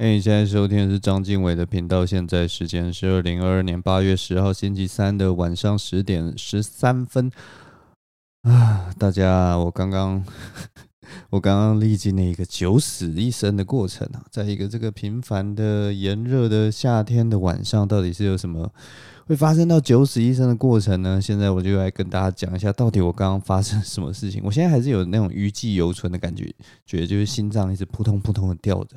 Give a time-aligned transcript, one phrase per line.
[0.00, 2.06] 哎，你现在收听的是张经纬的频道。
[2.06, 7.30] 现在时间是二零二二年八月十号星期三的晚上十点十三分。
[8.40, 10.24] 啊，大家，我刚刚
[11.28, 18.72] 我刚刚历经了一个九死一生的过程啊，在一个这个平凡的炎热的夏天的晚上，到底是有什么
[19.30, 21.22] 会发生到九死一生的过程呢？
[21.22, 24.42] 现在我就来跟大家讲一下，到底我刚刚发生什么事情。
[24.44, 26.52] 我现在还是有那种余悸犹存的感觉，
[26.84, 28.96] 觉得就是心脏一直扑通扑通的跳着。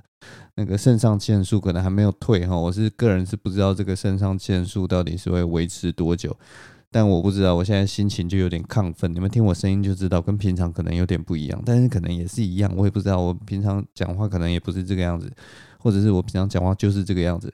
[0.55, 6.35] 那个肾上腺素可能还没有退哈，我是个人是不知道这个肾上腺素到底是会维持多久，
[6.89, 15.31] 但我不知道，我现在心情就有点亢奋，你们听我声音就知道，跟平常可能有点不一样，但是可能也是一样，我也不知道，我平常讲话可能也不是这个样子，
[15.77, 17.53] 或者是我平常讲话就是这个样子，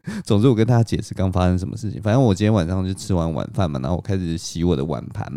[0.24, 5.30] 总之我跟大家解释刚发生什么事情，反正我今天晚上就吃完晚饭嘛，然后我开始洗我的碗盘。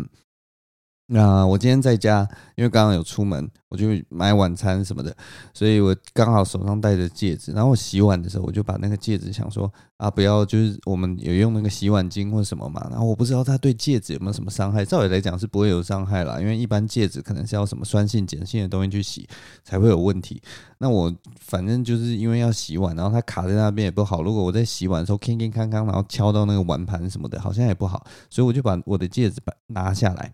[1.08, 5.16] 那我今天在家，因为刚刚有出门，我就买晚餐什么的，
[5.54, 7.52] 所以我刚好手上戴着戒指。
[7.52, 12.84] 然后我洗碗的时候，我就把那个戒指想说啊，不要就是我们有用那个洗碗巾或什么嘛。
[12.90, 19.28] 然后我不知道它对戒指有没有什么伤害，照理来讲是不会有伤害啦，因为一般戒指可能是要什么酸性、碱性的东西去洗
[19.62, 20.42] 才会有问题。
[20.78, 24.24] 那我反正就是因为要洗碗，然后它卡在那边也不好。
[24.24, 30.32] 如果我在洗碗的时候铿铿锵锵，然后敲到那个碗盘什么的，好像也不好，所以我就把我的戒指把拿下来。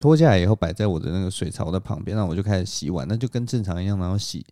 [0.00, 4.44] 脱下来以后摆在我的那个水槽的旁边，那我就开始洗碗，那就跟正常一样，然后洗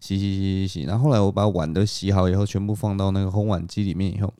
[0.00, 0.82] 洗洗洗洗洗。
[0.84, 4.32] 然后后来我把碗都洗好以后，全部放到那个烘碗机里面以后，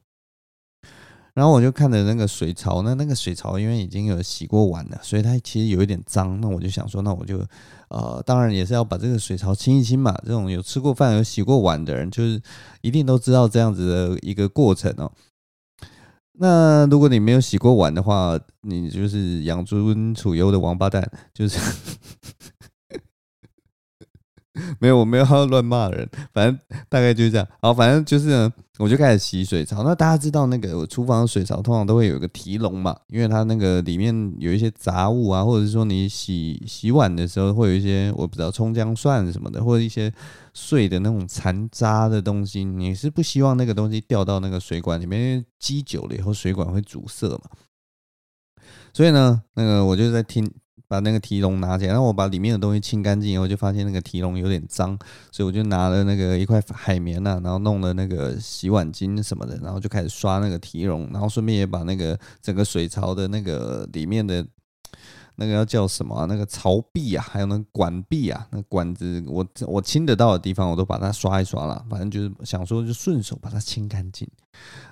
[1.35, 6.41] 然后我就看着那个水槽，那那个水槽因为已经有洗过碗了，所以它其实有一点脏。
[6.41, 7.45] 那我就想说，那我就
[7.89, 10.17] 呃，当然也是要把这个水槽清一清嘛。
[10.25, 12.41] 这种有吃过饭、有洗过碗的人，就是
[12.81, 15.13] 一定都知道这样子的一个过程哦。
[16.37, 21.59] 那如果你没有洗过碗的话，你就是养尊处优的王八蛋，就是
[24.79, 27.47] 没有，我没有要乱骂人，反正大概就是这样。
[27.61, 28.51] 好，反正就是。
[28.77, 29.85] 我就开始洗水槽。
[29.85, 40.13] 那大家知道那个厨房的水槽通常都会有一个提笼嘛，因为它那个里面有一些杂物啊，或者是说你洗洗碗的时候会有一些我不知道葱姜蒜什么的，或者一些
[40.55, 47.43] 碎的那种残渣的东西，你是不希望那个东西掉到那个水管里面，因为积久了以后水管会阻塞嘛。
[48.93, 50.53] 所以呢，那个我就在听。
[50.95, 54.97] 把那个提笼拿起来，然后我把里面的东西清干净以后，就发现那个提笼有点脏，
[55.33, 64.47] 所以我就拿了那个一块海绵呐、啊，然后弄了那个洗碗巾什么的，然后就开始刷那个提笼，然后顺便也把那个整个水槽的那个里面的。
[65.37, 66.27] 那个要叫什么？
[66.27, 71.85] 那个槽壁啊，还有那管壁啊，那管子我我清得到的地方，我都把它刷一刷了。
[71.91, 74.29] 反正就是想说，就顺手把它清干净。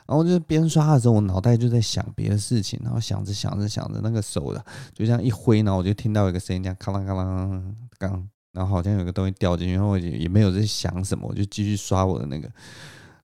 [0.06, 7.62] 然后就是边刷的时候，我脑袋就在想别的事情，然后想着想着想着，那个手的就这样一挥，然后我就听到一个声音，这样咔啷咔啷
[7.98, 12.50] 刚，然后好像有个东西掉进去，然后我也也没有在想什么，我就继续刷我的那个。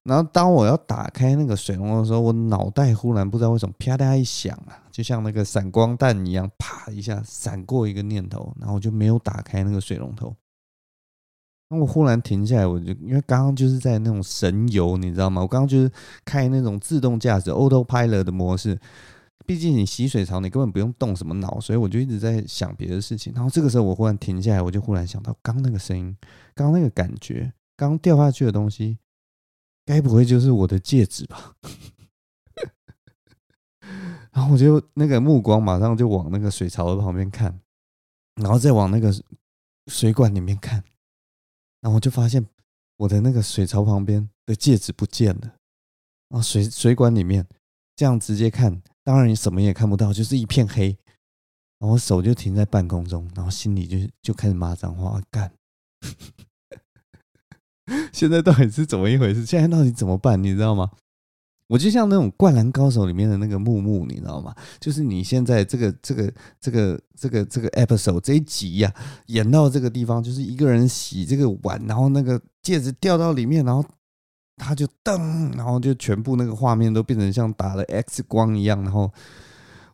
[0.03, 10.35] 然后当我要打开那个水龙头的时候，我脑袋忽然不知道为什么啪嗒一响啊，就像那个闪光弹一样，啪一下闪过一个念头，然后我就没有打开那个水龙头。
[11.69, 15.41] 那我忽然停下来，我就因为刚刚就是在那种神游，你知道吗？
[15.41, 15.91] 我刚刚就是
[16.25, 18.79] 开那种自动驾驶 Autopilot 的模式。
[19.45, 23.31] 毕竟你洗水槽，你根本不用动什么脑，所以我就一直在想别的事情。
[23.35, 26.15] 然后这个时候我忽然停下来，我就忽然想到刚那个声音，
[26.55, 28.97] 刚那个感觉，刚掉下去的东西。
[29.89, 31.55] 该不会就是我的戒指吧？
[34.31, 37.59] 然后我就那个目光马上就往那个水槽的旁边看，
[38.35, 39.11] 然后再往那个
[39.87, 40.83] 水管里面看，
[41.81, 42.45] 然后我就发现
[42.97, 45.55] 我的那个水槽旁边的戒指不见了。
[46.27, 47.47] 然后水水管里面
[47.95, 50.95] 这样直接看，当然你什么也看不到，就是一片黑。
[51.79, 55.51] 然后手就停在半空中，然后心里就就开始骂脏话，干。
[58.13, 59.45] 现在到底是怎么一回事？
[59.45, 60.41] 现在到底怎么办？
[60.41, 60.89] 你知道吗？
[61.67, 64.55] 我就像那种《灌篮高手》里面的那个木木，你知道吗？
[64.79, 68.91] 就是你现在这个这个这个这个这个 episode 这一集呀、
[69.27, 73.85] 演到这个地方，就是一个人洗这个碗，然后那个戒指掉到里面，然后
[74.57, 79.11] 他就噔，然后就全部那个画面都变成像打了 X 光一样，然后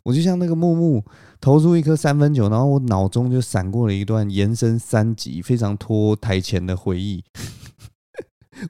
[0.03, 1.03] 我就像那个木木
[1.41, 7.21] 投出一颗三分球，然后我脑中就闪过了一段延伸三集非常拖台前的回忆。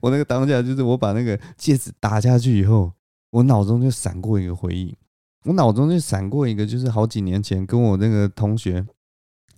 [0.01, 2.91] 我那个当下就是我把那个戒指打下去以后，
[3.31, 4.95] 我脑中就闪过一个回忆，
[5.43, 8.85] 我脑中就闪过一个，就是好几年前跟我那个同学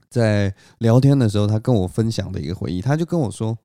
[0.09, 2.81] 在聊天的时候，他跟我分享的一个回忆。
[2.81, 3.57] 他就跟我说，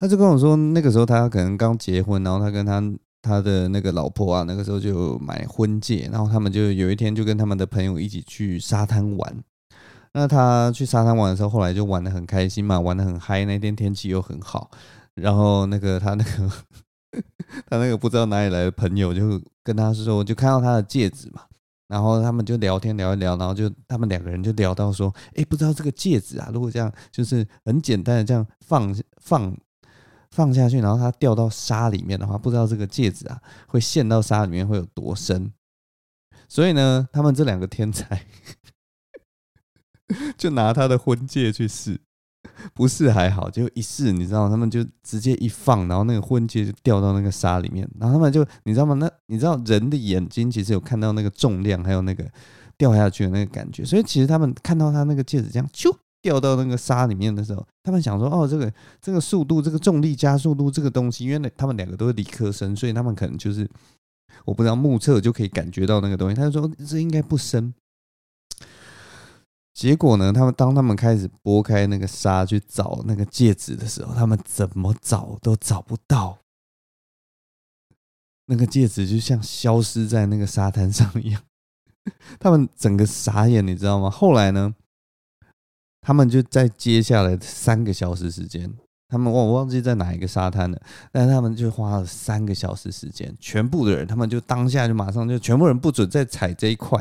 [0.00, 2.82] 他就跟我说，那个时候他可能刚结婚，然后他跟他
[3.22, 9.44] 他的那个老婆啊，那个时候就买婚戒，然后他们就有一天就跟他们的朋友一起去沙滩玩。
[10.16, 13.44] 那他去沙滩玩的时候，后来就玩得很开心嘛，玩得很嗨。
[13.44, 14.70] 那天天气又很好，
[15.14, 16.50] 然后那个他那个
[17.66, 21.42] 他那个不知道哪里来的朋友就跟他说，就看到他的戒指嘛，
[21.88, 29.56] 然后他们就聊天聊一聊，然后就他们两个人就聊到说，哎，不知道这个戒指啊，如果这样就是很简单的这样放放
[30.30, 35.52] 放下去，然后它掉到沙里面的话，不知道这个戒指啊会陷到沙里面会有多深。
[36.48, 38.26] 所以呢，他们这两个天才
[40.36, 42.00] 就拿他的婚戒去试，
[42.74, 48.94] 不试还好，就一试，你知道，他们就直接一放，然后那个婚戒就掉到那个沙里面，然后他们就，你知道吗？
[48.94, 52.24] 那你知道人的眼睛其实有看到那个重量，还有那个
[52.76, 63.68] 掉下去的那个感觉，所以其实他们看到他那个戒指这样咻掉到那个沙里面的时候，他们想说，哦，这个这个速度，这个重力加速度这个东西，因为他们两个都是理科生，所以他们可能就是。
[64.44, 67.72] 我不知道目测就可以感觉到那个东西，他就说这应该不深。
[69.74, 76.38] 结果呢，他们当他们开始拨开那个沙去找那个戒指的时候，他们怎么找都找不到。
[78.46, 81.42] 那个戒指就像消失在那个沙滩上一样，
[82.38, 84.08] 他们整个傻眼，你知道吗？
[84.08, 84.74] 后来呢，
[86.00, 88.72] 他们就在接下来三个小时时间。
[89.08, 90.80] 他们我忘记在哪一个沙滩了，
[91.10, 97.00] 但他们就花了三个小时时间，全部的人他们就当下就马上就全部人不准再踩这一块，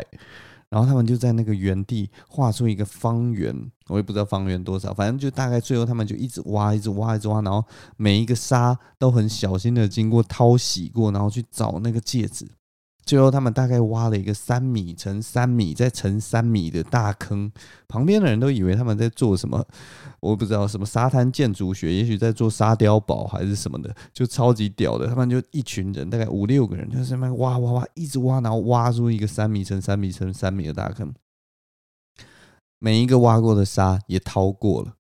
[0.74, 3.56] 然后他们就在那个原地画出一个方圆，
[3.90, 7.64] 我也不知道方圆多少，反正就大概最后他们就一直挖，一直挖，一直挖，然后
[7.96, 12.48] 每一个沙都很小心的经过淘洗过，然后去找那个戒指。
[13.06, 17.52] 最后，他们大概挖了一个三米乘三米再乘三米的大坑，
[17.88, 19.66] 旁边的人都以为他们在做什么，
[20.20, 25.08] 我不知道什么沙滩建筑学，也许在做沙碉堡还是什么的，就超级屌的。
[25.08, 31.14] 他们就一群人，大概五六个人，就在那边挖挖挖，一直挖，然后挖出一个三米乘三米乘三米的大坑。
[32.80, 34.96] 每一个挖过的沙也掏过了，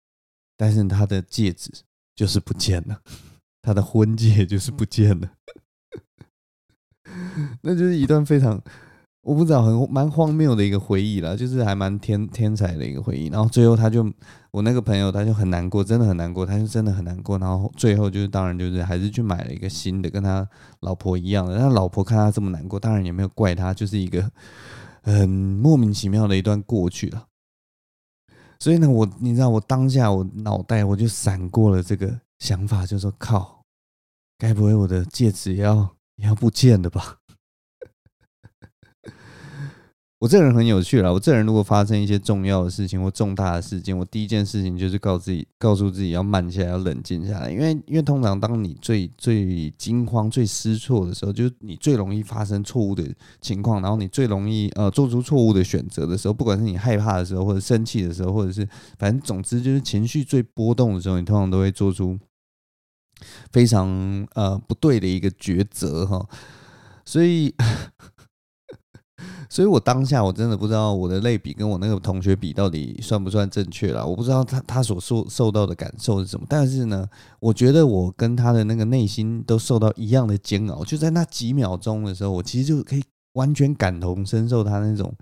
[0.57, 1.71] 但是他的戒指
[2.15, 3.01] 就是不见了，
[3.63, 5.31] 他的婚戒就是不见了。
[7.63, 8.61] 那就是一段非常，
[9.23, 13.29] 我不知道很蛮荒谬的一个回忆啦，就是还蛮天天才的一个回忆。
[13.29, 14.03] 然后最后他就，
[14.51, 17.39] 我那个朋友他就很难过，真的很难过，他就真的很难过。
[17.39, 20.49] 然后最后就是当然就是还是去买了一个新的，跟他
[20.81, 21.59] 老婆一样的。
[21.59, 24.31] 他老婆看他这么难过，当然也没有怪他，就是一个
[25.03, 27.27] 很莫名其妙的一段过去了。
[28.59, 33.63] 所以呢，我你知道我当下我脑袋我就闪过了这个想法，就说靠，
[34.39, 35.97] 该不会我的戒指要？
[36.21, 37.17] 你要不见的吧？
[40.21, 41.11] 我这人很有趣啦。
[41.11, 47.51] 我这人如果发生一些重要的事情或重大的事件，我第一件事情就是告自己，告诉自己要慢下来，要冷静下来。
[47.51, 53.03] 因为，因为通常当你最最惊慌、最失措的时候，就是你最容易发生错误的
[53.41, 58.69] 情况，然后你最容易呃做出错误的选择的时候，不管是你害怕的时候，或者生气的时候，或者是
[58.99, 62.19] 反正总之就是情绪最波动的时候，你通常都会做出。
[63.53, 63.89] 非常
[64.35, 66.29] 呃不对的一个抉择哈，
[67.05, 67.55] 所以，
[69.51, 74.05] 所以我当下我真的不知道我的类比跟我那个同学比到底算不算正确啦。
[74.05, 77.07] 我不知道他他所受受到的感受是什么，但是呢，
[77.41, 80.85] 我觉得我跟他的那个内心都受到一样的煎熬。
[80.85, 83.03] 就在那几秒钟的时候，我其实就可以
[83.35, 85.13] 完全感同身受他那种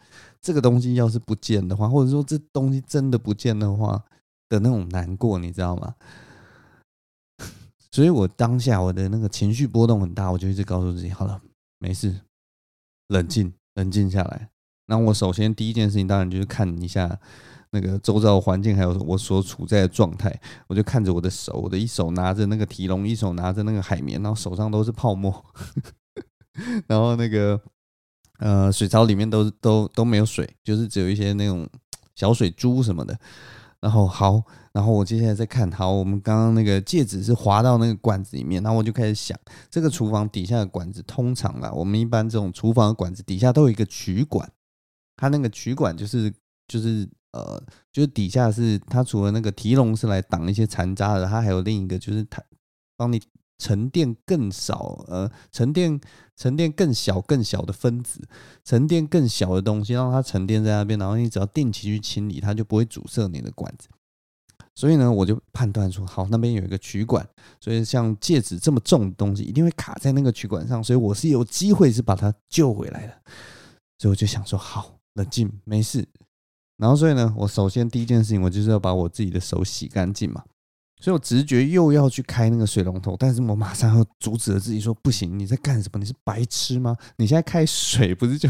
[0.40, 4.02] 这个东西要是不见的话，或者说这东西真的不见的话
[4.48, 5.94] 的那种难过，你知道吗？
[7.90, 11.40] 所以我当下我的那个情绪波动很大，我就一直告诉自己：好了，
[11.78, 12.20] 没事，
[13.08, 14.50] 冷静，冷静下来。
[14.86, 17.18] 那我首先第一件事情，当然就是看一下
[17.70, 20.38] 那个周遭环境，还有我所处在的状态。
[20.66, 25.44] 我就看着我的手，我的一手拿着那个提笼，一手拿着那个海绵，然后手上都是泡沫，
[26.88, 27.60] 然后那个
[28.38, 31.68] 呃水槽里面都都都没有水，就是只有一些那种
[32.14, 33.18] 小水珠什么的。
[33.80, 34.42] 然后好，
[34.78, 39.36] 然后我接下来再看，好，我们刚刚那个戒指是滑到那个管子里面，然后我就开始想，
[39.68, 44.48] 这个厨房底下的管子通常啊，我们一般这种厨房的管子底下都有一个取管，
[45.16, 46.32] 它那个取管就是
[46.68, 47.60] 就是呃，
[47.92, 52.40] 就是底下是它除了那个提笼是来挡一些残渣的，它还有另一个就是它
[52.96, 53.20] 帮你
[53.58, 56.00] 沉淀更少呃沉淀
[56.36, 58.20] 沉淀更小更小的分子，
[58.62, 63.88] 沉淀更小的东西，让它沉淀在那边，然后你只要定期去清理，它就不会阻塞你的管子。
[64.78, 67.28] 所以呢，我就判断说，好，那边有一个取管，
[67.60, 73.12] 所以像戒指这么重的东西，一定会卡在那个取管上，所以我是有机会是把它救回来的。
[73.98, 76.06] 所以我就想说，好，冷静，没事。
[76.76, 80.44] 然后所以呢，我首先第一件事情，我就是要把我自己的手洗干净嘛。
[81.00, 85.98] 所以我直觉又要去开那个水龙头，但是我马上要阻止了自己说：“不行，你在干什么？
[85.98, 86.96] 你是白痴吗？
[87.16, 88.48] 你现在开水不是就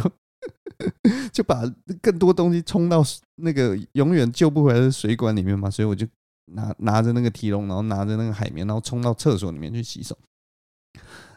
[1.33, 1.63] 就把
[2.03, 3.03] 更多东西冲到
[3.37, 6.07] 那个永远救不回来的水管里面嘛，所以我就
[6.53, 10.17] 拿拿着那个提笼，然后拿着那个海绵，然后冲到厕所里面去洗手。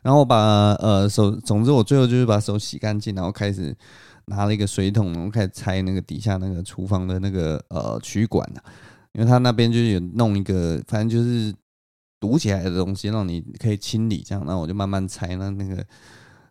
[0.03, 3.75] 然后我把呃手，总之我最后就是把手洗干净，然后开始
[4.25, 8.47] 拿了一个水桶，然后开始拆那个底下那个厨房的那个呃取管，
[9.13, 11.53] 因为他那边就有弄一个，反正就是
[12.19, 14.43] 堵起来的东西，让你可以清理这样。
[14.45, 15.85] 然后我就慢慢拆那那个。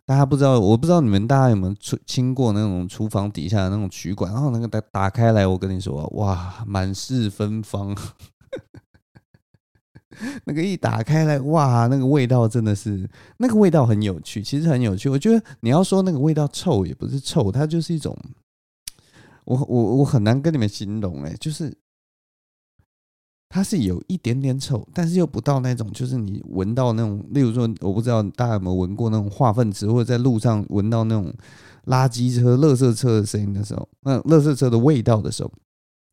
[0.03, 7.95] 大家不知道，我不知道你们大家有没有出清过那种厨房底下的那种取管，然后那个打打开来，我跟你说，哇，满是芬芳。
[10.45, 15.09] 那个一打开来，哇，那个味道真的是，那个味道很有趣，其实很有趣。
[15.09, 18.17] 我觉得你要说那个味道臭，也不是臭，它就是一种，
[19.45, 21.75] 我我我很难跟你们形容，哎，就是。
[23.53, 31.33] 它是有一点点臭，但是又不到那种，就是你闻到那种，例如说，我不知道大家有没有闻过那种化粪池，或者在路上闻到那种
[31.87, 35.51] 垃圾车、垃圾车的声音的时候，那垃圾车的味道的时候，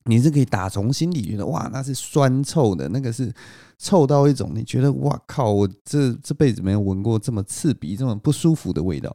[0.09, 3.33] 你是可以打从心里觉得，哇，那是酸臭的，那个是
[3.77, 9.15] 臭到一种你觉得，哇靠，我这这辈子没有闻过这么刺鼻、这么不舒服的味道。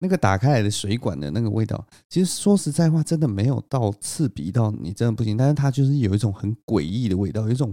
[0.00, 7.72] 那个打开来的水管的那个味道，其实说实在话，真的没有到刺鼻到你真的不行，但是它就是有一种很诡异的味道，有一种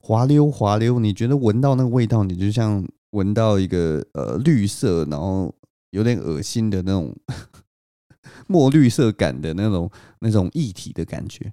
[0.00, 5.54] 滑溜滑溜，你觉得闻到那个味道，你就像闻到一个呃绿色，然后
[5.90, 7.14] 有点恶心的那种
[8.48, 11.52] 墨绿色感的那种那种液体的感觉。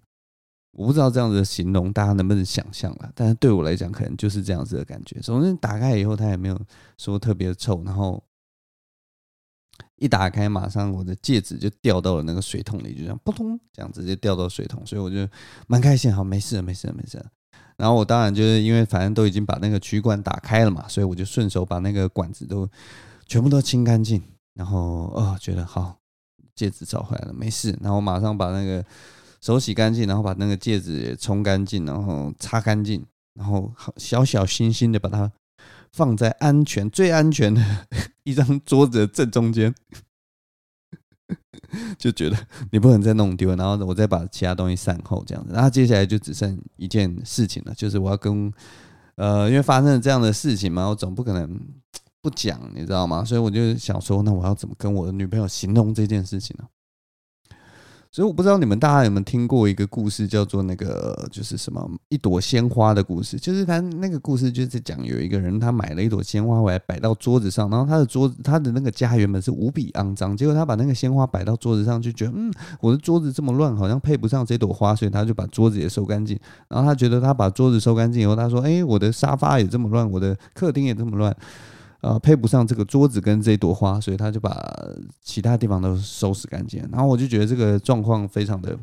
[0.72, 5.20] 我不知道这样子的形容大家能不能想象了，但是对我来讲，可能就是这样子的感觉。
[5.20, 6.60] 总之打开以后，它也没有
[6.98, 8.24] 说特别臭，然后。
[9.96, 15.28] 一打开，马上我的戒指就掉到了那个水桶里，就这样扑通，这样直接掉到水桶，所以我就
[15.68, 17.24] 蛮开心，好，没事，没事，没事。
[17.78, 22.68] 然后我当然就是因为反正都已经把那个取管打开了嘛，所以我就顺手把那个管子都
[23.28, 24.22] 全部都清干净，
[24.56, 26.00] 然后哦，觉得好，
[26.62, 27.76] 戒指找回来了，没事。
[27.82, 28.86] 然后马上把那个
[29.42, 33.04] 手洗干净，然后把那个戒指也冲干净，然后擦干净，
[33.34, 35.32] 然后小小心心的把它。
[35.94, 37.62] 放在安全、最安全的
[38.24, 39.76] 一张桌子的正中间，
[42.00, 45.54] 就觉得你不能再弄丢，然后我再把其他东西善后这样子。
[45.54, 48.50] 然后接下来就只剩一件事情了，就是我要跟
[49.16, 51.60] 呃，因为发生了这样的事情嘛，我总不可能
[52.22, 53.24] 不讲，你知道吗？
[53.26, 56.66] 所以我就想说，那我要怎么跟我的女朋友形容这件事情呢？
[58.14, 63.40] 所以我不知道你们大家有没有听过一个故事，叫做那个就是什么一朵鲜花的故事。
[63.40, 72.52] 就是他那个故事就是讲有一个人他买了一朵鲜花回来摆到桌子上，然后他的桌子他的那个家原本是无比肮脏，结果他把那个鲜花摆到桌子上，就觉得嗯，
[72.82, 76.38] 我的桌子这么乱，好像配不上这朵花，所以他就把桌子也收干净。
[76.68, 81.34] 然后他觉得他把桌子收干净以后，他说：“哎，我的沙发也这么乱，我的客厅也这么乱。”
[82.02, 84.60] 呃，配不上这个桌子跟这朵花，所以他就把
[85.22, 86.88] 其他地方都收拾干净。
[86.92, 88.78] 然后我就觉得这个状况非常的。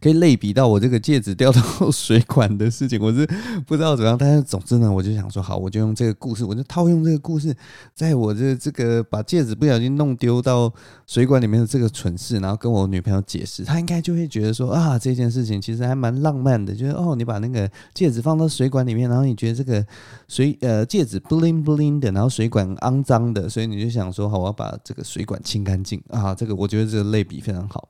[0.00, 3.26] 可以类比到我这个戒指掉到水管的事情，我是
[3.66, 7.54] 不知道怎样，但是总之呢，我就想说，好，我就用这个故事，我就套用这个故事，
[7.94, 10.72] 在我这这个把戒指不小心弄丢到
[11.06, 19.84] 水管里面的这个蠢事，然后跟我女朋友解释，她应该就会觉得说啊，这件事情其实还蛮浪漫的，就是哦，你把那个戒指放到水管里面，然后你觉得这个
[20.28, 27.88] 水呃戒指 bling bling 的，然后水管肮脏的，所以你就想说，好，我要把这个水管清干净啊，这个我觉得这个类比非常好。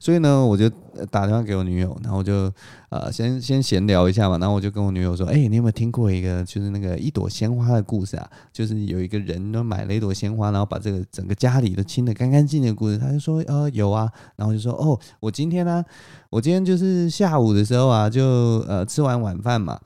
[0.00, 0.68] 所以呢，我就
[1.10, 2.52] 打电话给我女友，然后就
[2.90, 8.30] 呃先先闲聊一下嘛，然后我就跟我女友说，哎、你有没有听过一个就是那个一朵鲜花的故事啊？
[8.52, 12.98] 就是有一个人呢买了一朵鲜花，然后把这个整个家里都清得干干净净的故事。
[12.98, 15.84] 他就说，呃，有啊，然后就说，哦，我今天呢、
[16.30, 18.24] 我今天就是下午的时候啊，就
[18.68, 19.78] 呃吃完晚饭嘛，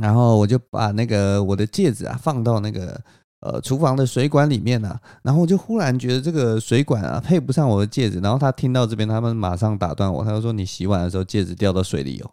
[0.00, 3.00] 然后我就把那个我的戒指啊放到那个。
[3.40, 12.30] 呃，厨房的水管里面呢、啊，然后我就忽然觉得这个水管啊配不上我的戒指，然后他听到这边，他们马上打断我，他就说：“你洗碗的时候戒指掉到水里哦。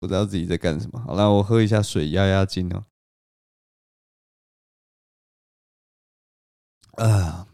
[0.00, 1.00] 不知道自己在干什么。
[1.06, 2.82] 好了，我喝一下水压压惊哦。
[6.92, 7.46] 啊，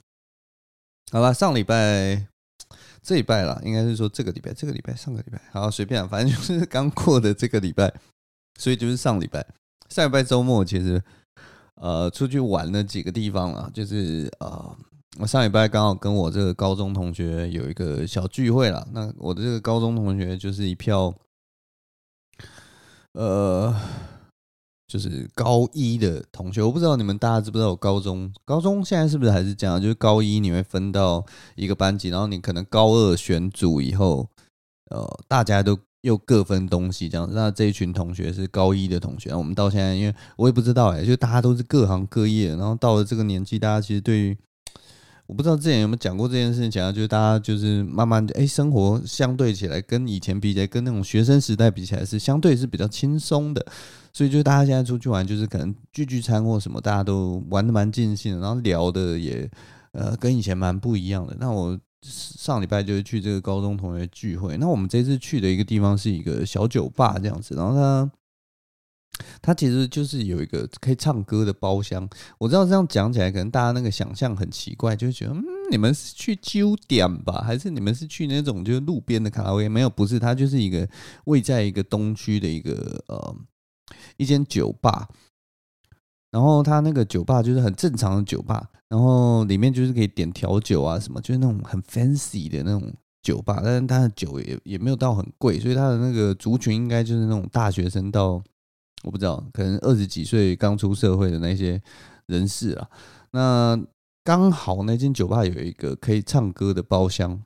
[1.13, 2.27] 好了，上礼拜
[3.03, 7.93] 这礼拜啦，应该是说这个礼拜，这个礼拜，上个礼拜，好随便，反正就是 刚过的这个礼拜，
[8.59, 9.47] 所以就是上礼拜，
[9.89, 11.03] 上礼拜周末其实
[11.77, 14.77] 呃出去玩了几个地方了，就是呃
[15.19, 21.15] 我上礼拜刚好跟我这个高中同学有一个小聚会了，那我的这个高中同学就是一票
[23.13, 23.75] 呃。
[24.87, 29.81] 就是高一的同学，我不知道你们大家知不知道，我高中高中现在是不是还是这样？
[29.81, 31.25] 就是高一你会分到
[31.55, 34.29] 一个班级，然后你可能高二选组以后，
[34.91, 37.29] 呃，大家都又各分东西这样。
[37.33, 44.37] 那这一群同学是高一的同学，我们到现在，因为我也不知道哎、就大家都是各行各业，然后到了这个年纪，大家其实对于。
[45.27, 53.67] 我不知道之前有没有讲过这件事情，讲就是大家就是慢慢的，哎，生活相对起来跟以前比起来，跟那种学生时代比起来是相对是比较轻松的，
[54.13, 59.51] 所以就大家现在出去玩，就是可能聚聚餐或什么，大家都玩得蛮尽兴，然后聊的也
[59.93, 61.37] 呃跟以前蛮不一样的。
[61.41, 68.11] 那我上礼拜就是去这个高中同学聚会，那我们这次去的一个地方是一个小酒吧这样子，然后他。
[69.41, 72.09] 它其实就是有一个可以唱歌的包厢。
[72.39, 79.69] 我知道这样讲起来，可能大家那个想象很奇怪，就觉得嗯，你们是去揪点吧，还是你们是去那种就是路边的卡拉 OK？
[79.69, 80.87] 没有，不是，它就是一个
[81.25, 83.37] 位在一个东区的一个呃
[84.17, 85.09] 一间酒吧。
[86.31, 92.93] 然后它那个酒吧就是很正常的酒吧，然后里面就是可以点调酒啊什么，就是那种很 fancy 的那种
[93.23, 93.61] 酒吧。
[93.65, 98.43] 但是它的酒也也没有到很贵，所以它的那个族群应该就是那种大学生到。
[99.07, 101.81] 我不知道，可能二十几岁刚出社会的那些
[102.27, 102.91] 人士啊，
[103.31, 103.81] 那
[104.25, 107.41] 刚好那间酒吧有一个可以唱歌的包厢，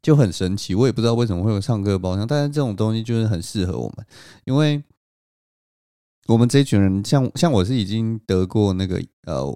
[0.00, 0.76] 就很神奇。
[0.76, 4.06] 我也不知道为什么会有唱歌的包厢，但是这种东西就是很适合我们，
[4.44, 4.80] 因为
[6.28, 9.52] 我们这群人，像像我是已经得过那个呃，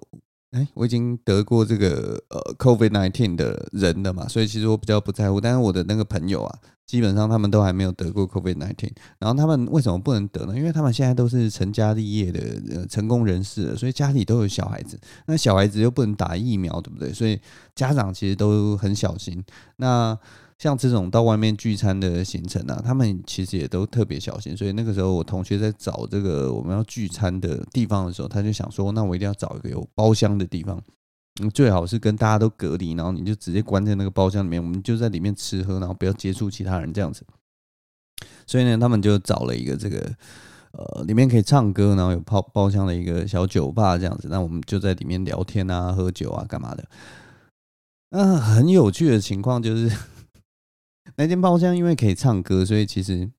[0.50, 5.40] 哎，我已经得过这个呃，COVID nineteen 的人了嘛，所以其实我比较不在乎。
[5.40, 6.58] 但是我的那个朋友啊。
[6.86, 10.56] 基本上他们都还没有得过 COVID-19，然后他们为什么不能得呢？
[10.56, 17.12] 因为他们现在都是成家立业的呃成功人士了，所以家里都有小孩子，那小孩子又不能打疫苗，对不对？
[17.12, 17.40] 所以
[17.74, 19.44] 家长其实都很小心。
[19.76, 20.16] 那
[20.58, 24.56] 像这种到外面聚餐的行程啊，他们其实也都特别小心。
[24.56, 30.80] 所以那个时候我同学在找这个我们要聚餐的地方的时候，他就想说，那我一定要找一个有包厢的地方。
[31.40, 37.26] 嗯，最好是跟大家都隔离，然后你就直接关在那个包厢里面，我们就在里面吃喝，然后不要接触其他人这样子。
[38.46, 39.98] 所以呢，他们就找了一个这个
[40.72, 44.28] 呃，里面可以唱歌，然后有泡包厢的一个小酒吧这样子。
[44.28, 46.88] 那我们就在里面聊天啊、喝酒啊、干嘛的。
[48.10, 49.94] 那很有趣的情况就是，
[51.16, 53.30] 那间包厢因为可以唱歌，所以其实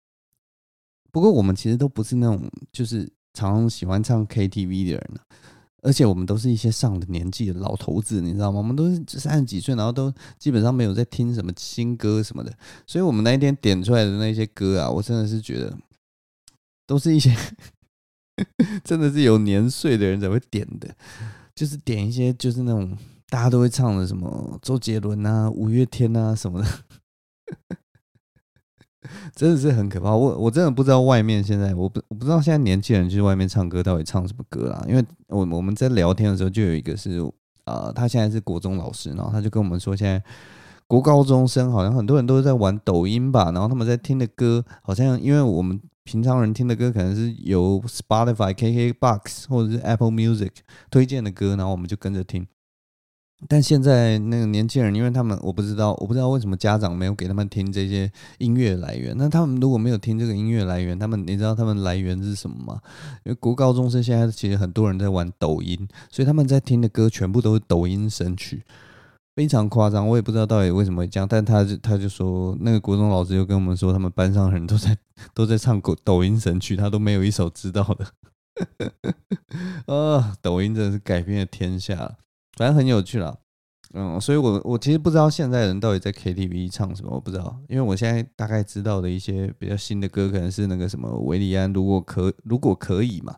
[1.12, 5.26] 不过我们其实都不是那种就是常常喜欢唱 KTV 的人啊。
[5.84, 8.58] 而且我们都是一些上了年纪的老头子，你知道吗？
[8.58, 12.52] 我们都是三十几岁，然后都基本上没有在听什么新歌什么的。
[12.86, 15.78] 所以，我们那一天点出来的那些歌啊，我真的是觉得
[16.86, 17.36] 都是一些
[18.84, 20.96] 真的是有年岁的人才会点的，
[21.56, 22.98] 就是点一些就是那种
[23.30, 26.68] 大家都会唱的什么周杰伦啊、五月天啊什么的。
[29.36, 34.84] 真的是很可怕，我我真的不知道外面现在，我不我不知道现在年轻人去外面唱歌到底唱什么歌啦。
[34.88, 37.20] 因为我我们在聊天的时候就有一个是、
[37.66, 40.22] 呃，他现在是国中老师，然后他就跟我们说，现在
[40.88, 50.52] 国高中生好像很多人都是在玩抖音吧，然后他们在听的歌好像，因为我们平常人听的歌可能是由 Spotify、KKBox 或者是 Apple Music
[50.90, 52.48] 推荐的歌，然后我们就跟着听。
[53.48, 59.16] 但现在那个年轻人，因为他们我不知道，我不知道为什么家长没有给他们听这些音乐来源。
[59.16, 62.82] 那他们如果没有听这个音乐来源，他们你知道他们来源是什么吗？
[63.26, 68.64] 因为国高中生现在其实很多人在玩抖音，所以他们在听的歌全部都是抖音神曲，
[69.36, 70.08] 非常夸张。
[70.08, 74.98] 我也不知道到底为什么会这样，但他就他就说，那个国中老师就跟我们说，他们班上人都在
[75.36, 78.08] 都在唱抖抖音神曲，他都没有一首知道的。
[79.94, 82.16] 啊，抖音真的是改变了天下。
[82.58, 83.38] 反正很有趣啦，
[83.94, 93.36] 嗯，所以我我其实不知道现在人到底在 KTV 唱什么，我不知道，因为我现在大概知道的一些比较新的歌，可能是那个什么韦礼安，如果可如果可以嘛，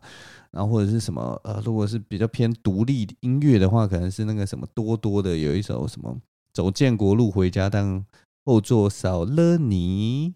[0.50, 6.16] 然后或者是什么呃，如果是比较偏独立音乐的话，可能是那个什么多多的有一首什么
[6.52, 8.04] 走建国路回家，但
[8.44, 10.34] 后座少了你。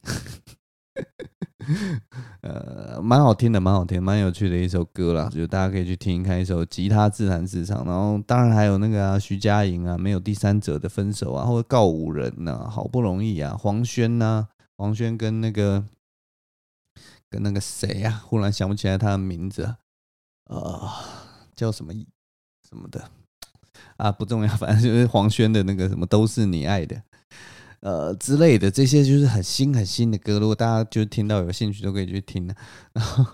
[2.42, 15.84] 呃，蛮好听的，蛮好听，蛮有趣的一首歌啦，就大家可以去听看一首《吉他自弹自唱》，然后当然还有那个啊，徐佳莹啊，没有第三者的分手啊，或者告五人呐、好不容易啊，黄轩呐、黄轩跟那个
[17.30, 19.78] 跟那个谁呀、啊，忽然想不起来他的名字啊，
[20.50, 20.90] 呃，
[21.56, 21.92] 叫什么
[22.68, 23.08] 什么的
[23.96, 27.02] 啊，不重要，反正就是黄轩的那个什么都是你爱的。
[27.84, 30.38] 呃之类的，这些就是很新很新的歌。
[30.38, 32.46] 如果大家就听到有兴趣，都可以去听。
[32.94, 33.26] 然后，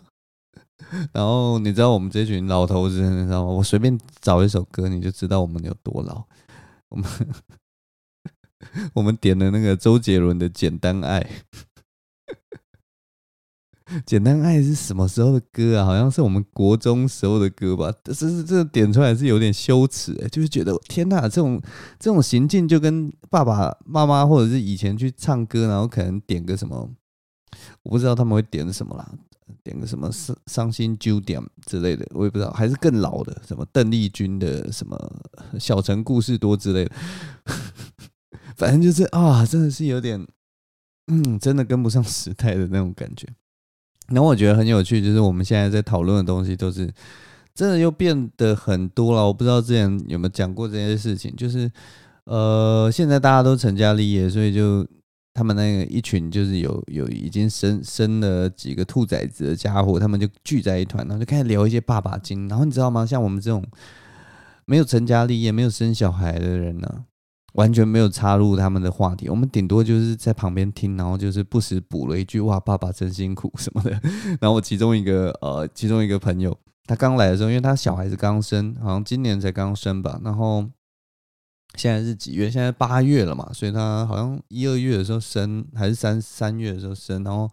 [1.12, 3.52] 然后你知道我们这群老头子，你知道吗？
[3.52, 6.24] 我随便找一首歌，你就知道我们有多老。
[6.88, 7.08] 我们
[8.92, 11.20] 我们点了那个周杰伦的《简单爱》。
[14.06, 15.84] 简单爱是什么时候的歌啊？
[15.84, 17.92] 好像是我们国中时候的歌吧。
[18.04, 21.60] 这是这点出来是有点羞耻哎，就是觉得天哪，这种
[21.98, 26.88] 这种行径就跟爸爸妈妈或者是以前去唱歌，然后可能点个什么，
[27.82, 29.12] 我不知道他们会点什么啦，
[29.64, 34.96] 点个什么伤伤心九点之类的，我也不知道，还是更老的什么邓丽君的什么
[35.58, 36.92] 小城故事多之类的，
[38.56, 40.24] 反正就是啊，真的是有点，
[41.08, 43.26] 嗯，真的跟不上时代的那种感觉。
[44.10, 46.88] 然后我觉得很有趣，就是我们现在在讨论的东西都是
[47.54, 49.26] 真的又变得很多了。
[49.26, 51.70] 我不知道之前有没有讲过这些事情，就是
[52.24, 54.86] 呃，现在大家都成家立业，所以就
[55.32, 62.48] 他们那个一群就是有有已经生生了几个兔崽子的家伙，他们就聚在一团，然后就开始聊一些爸爸经。
[62.48, 63.06] 然后你知道吗？
[63.06, 63.64] 像我们这种
[64.64, 67.04] 没有成家立业、没有生小孩的人呢、
[67.52, 73.90] 完全没有插入他们的话题，我们顶多就是在旁边听，然后就是不时补了一句“哇，爸爸真辛苦”什么的。
[74.40, 80.20] 然后我其中一个呃，其中一个朋友，他刚来的时候，因为他小孩子刚生，好像今年才刚生吧。
[80.24, 80.64] 然后
[81.74, 82.50] 现在是几月？
[82.50, 87.24] 现在八月了嘛，所以他好像一二月的时候生，还是三三月的时候生。
[87.24, 87.50] 然后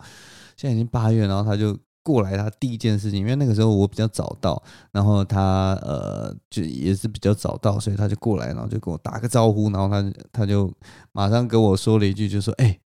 [0.55, 1.77] 现在已经八月，然后他就。
[2.07, 10.71] 过来，他第一件事情，因为那个时候我比较早到，然后他呃就也是比较早到，所以他就过来，然后就跟我打个招呼，然后他他就
[11.11, 12.79] 马上跟我说了一句，就说：“哎，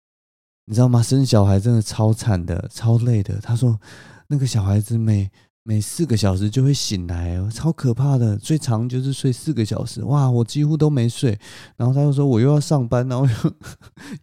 [0.65, 1.03] 你知道吗？
[1.03, 3.79] 生小孩真的超惨的，超累的。”他说
[4.27, 5.29] ：“那个小孩子每……”
[5.63, 8.36] 每四个小时就会醒来哦，超可怕的。
[8.36, 11.38] 最长就是睡四个小时，哇，我几乎都没睡。
[11.78, 13.28] 然后他就说我又要上班，然后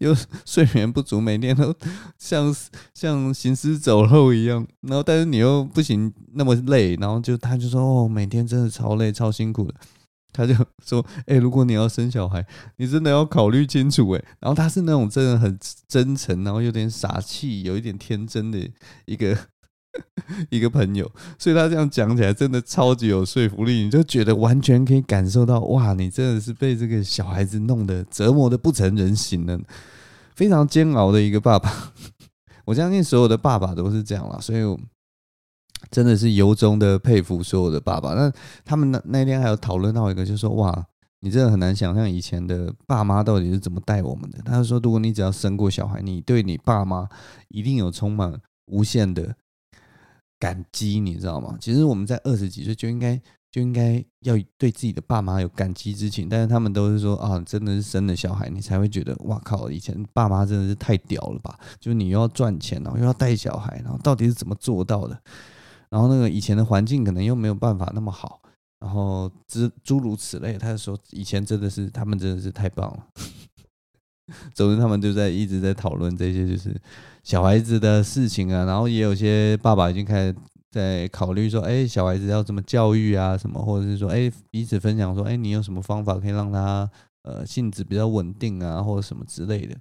[0.00, 1.72] 又 又睡眠不足，每天都
[2.18, 2.52] 像
[2.92, 4.66] 像行尸走肉一样。
[4.80, 9.74] 然后但是你又不行那么累，然后就他就说哦，每天真的超累超辛苦的。
[10.32, 10.52] 他就
[10.84, 12.44] 说，哎，如果你要生小孩，
[12.78, 14.24] 你真的要考虑清楚哎。
[14.40, 18.58] 然后他是那种真的很真诚，然后有点傻气，有一点天真的
[19.06, 19.38] 一个。
[20.50, 29.58] 一个朋友，所以他这样讲起来真的超级有说服力，你就觉得完全可以感受到，哇，你真的是被这个小孩子弄得折磨得不成人形了，
[30.34, 31.92] 非常煎熬的一个爸爸。
[32.66, 34.60] 我相信所有的爸爸都是这样啦，所以
[35.90, 38.12] 真的是由衷的佩服所有的爸爸。
[38.12, 38.30] 那
[38.64, 40.86] 他们那那天还有讨论到一个，就说，哇，
[41.20, 44.38] 你真的很难想象以前的爸妈到底是怎么带我们的。
[44.44, 47.08] 他就说，如果你只要生过小孩，你对你爸妈
[47.48, 49.34] 一定有充满无限的。
[50.38, 51.56] 感激，你知道吗？
[51.60, 53.20] 其实我们在二十几岁就应该
[53.50, 61.58] 就应该要对自己的爸妈有感激之情，但是他们都是说啊，真的是生了小孩，你才会觉得哇靠，以前爸妈真的是太屌了吧？
[61.80, 65.18] 就是你又要赚钱，然后又要带小孩，然后到底是怎么做到的？
[65.88, 68.42] 然后那个以前的环境可能又没有办法那么好，
[68.78, 73.06] 然后诸诸如此类，他就说以前真的是他们真的是太棒了。
[74.54, 76.74] 总之，他们就在一直在讨论这些，就是
[77.22, 78.64] 小孩子的事情啊。
[78.64, 80.36] 然后也有些爸爸已经开始
[80.70, 86.90] 在考虑说，哎，小孩子要怎么教育啊，什么，或者是说，哎，彼此分享说，哎，你有什么方法可以让他
[87.22, 89.76] 呃性子比较稳定啊，或者什么之类的。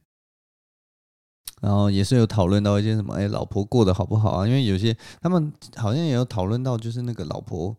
[1.61, 4.47] 然后也是有讨论到一些什么，哎，老婆过得好不好啊？
[4.47, 7.75] 因为有些他们好像也有讨论到，就是那个老婆。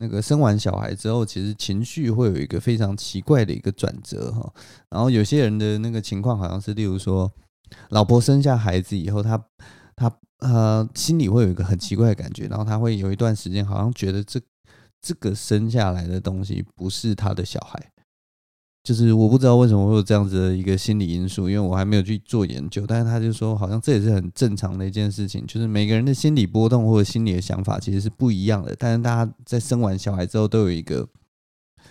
[0.00, 4.50] 那个生完小孩之后，其实情绪会有一个非常奇怪的一个转折哈。
[4.88, 7.30] 然后有些人的那个情况好像是，例如说，
[7.90, 9.38] 老婆生下孩子以后，他
[9.94, 14.40] 他呃心里会有一个很奇怪的感觉，然后他会有一段时间好像觉得这
[15.02, 17.89] 这个生下来的东西不是他的小孩。
[18.82, 22.86] 就是我不知道为什么会有这样子的一个心理因素，因为我还没有去做研究。
[22.86, 28.74] 但是他就说，好像这也是很正常的一件事情，就是每个人的心理波动或者心理的想法其实是不一样的。
[28.78, 31.06] 但是大家在生完小孩之后都有一个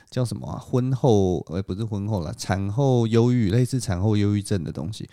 [0.10, 0.58] 叫什么啊？
[0.58, 5.08] 婚后呃不是婚后啦，产后忧郁，类似产后忧郁症的东西。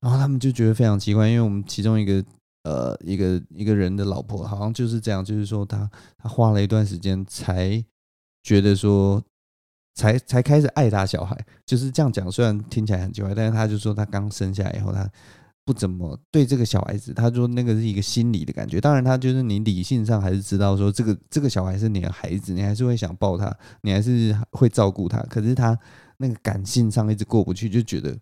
[0.00, 2.24] 然后他们就觉得非常奇怪，因为我们其中一个
[2.64, 7.84] 呃一个一个人的老婆好像就是这样，就是说他他花了一段时间才
[8.42, 9.22] 觉得说。
[9.98, 12.30] 才才开始爱他小孩，就是这样讲。
[12.30, 15.04] 虽然听起来很奇怪，但是他就说他刚生下来以后，他
[15.64, 17.12] 不怎么对这个小孩子。
[17.12, 18.80] 他说那个是一个心理的感觉。
[18.80, 25.18] 当然，他就是你理性上还是知道说这个这个小孩是你的孩子，你还是会想抱他，你还是会照顾他。
[25.24, 25.76] 可是他
[26.18, 28.16] 那个感性上一直过不去，就觉得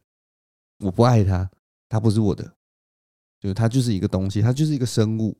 [0.79, 1.47] 我不爱他，
[1.91, 2.51] 他不是我的，
[3.39, 5.37] 就他就是一个东西，他就是一个生物。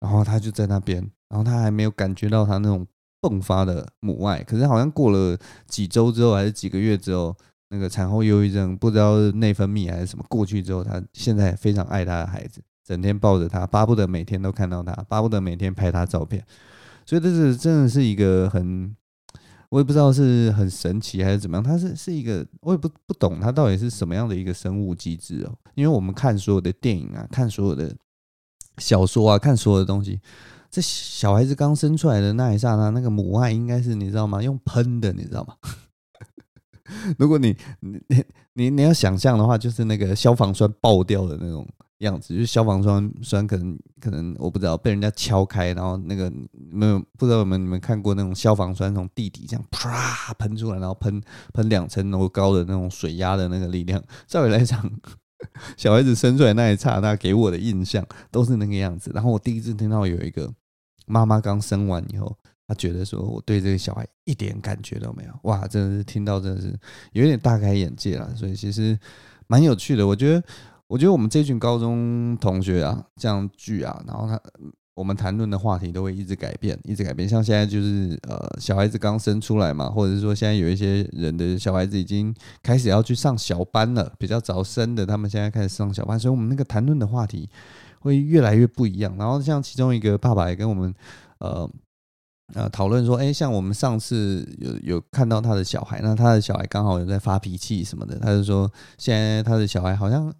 [0.00, 0.98] 然后他就在那边，
[1.28, 2.84] 然后他还没有感觉到他那种。
[3.22, 7.34] 迸发的母爱，可是好像过了几周之后，还是几个月之后，
[7.68, 16.44] 那个产后忧郁症，不知道是内分泌还是什么过去之后，他现在非常爱他的孩子，整天抱着他，巴不得每天都看到他，巴不得每天拍他照片。
[17.06, 18.94] 所以这是真的是一个很，
[19.70, 25.54] 我也不知道是很神奇还是怎么样，他是是一个，我也不不懂他到底是什么样的一个生物机制哦。
[25.74, 27.94] 因为我们看所有的电影啊，看所有的
[28.78, 30.20] 小说啊，看所有的东西，
[30.72, 34.42] 这小孩子刚生出来的那一刹那，那个母爱应该是你知道吗？
[34.42, 35.54] 用喷的，你知道吗？
[37.18, 46.32] 如果你你你你要想象的话，就是那个消防栓爆掉的那种样子，就是消防栓栓可能可能我不知道被人家敲开，然后那个
[46.70, 54.02] 没有不知道有没有你们看过那种消防栓从地底这样啪喷出来，然后喷喷两层楼高的那种水压的那个力量。
[54.26, 54.90] 照理来讲，
[55.76, 59.10] 小孩子生出来那一刹那给我的印象都是那个样子。
[59.14, 60.52] 然后我第一次听到有一个
[61.06, 62.36] 妈妈刚生完以后。
[62.68, 66.74] 她觉得说我对这个小孩一点感觉都没有，哇，真的是听到真的是
[67.12, 68.98] 有点大开眼界了，所以其实
[69.46, 70.06] 蛮有趣的。
[70.06, 70.42] 我觉得，
[70.86, 74.40] 我觉得我们这群高中同学啊，这样聚啊，然后他
[74.94, 77.28] 我们谈论的话题都会一直改变，一直改变。
[77.28, 87.50] 像现在就是呃，小孩子刚生出来嘛，或者是说现在有一些人的小孩子已经开始要去上小班了，比较早生的，他们现在开始上小班，所以我们那个谈论的话题
[88.02, 89.16] 会越来越不一样。
[89.16, 90.94] 然后像其中一个爸爸也跟我们
[91.38, 91.70] 呃。
[92.54, 100.30] 呃，讨论说，哎，像我们上次有有看到他的小孩，那他的小孩刚好有在发脾气什么的，他就说，现在他的小孩好像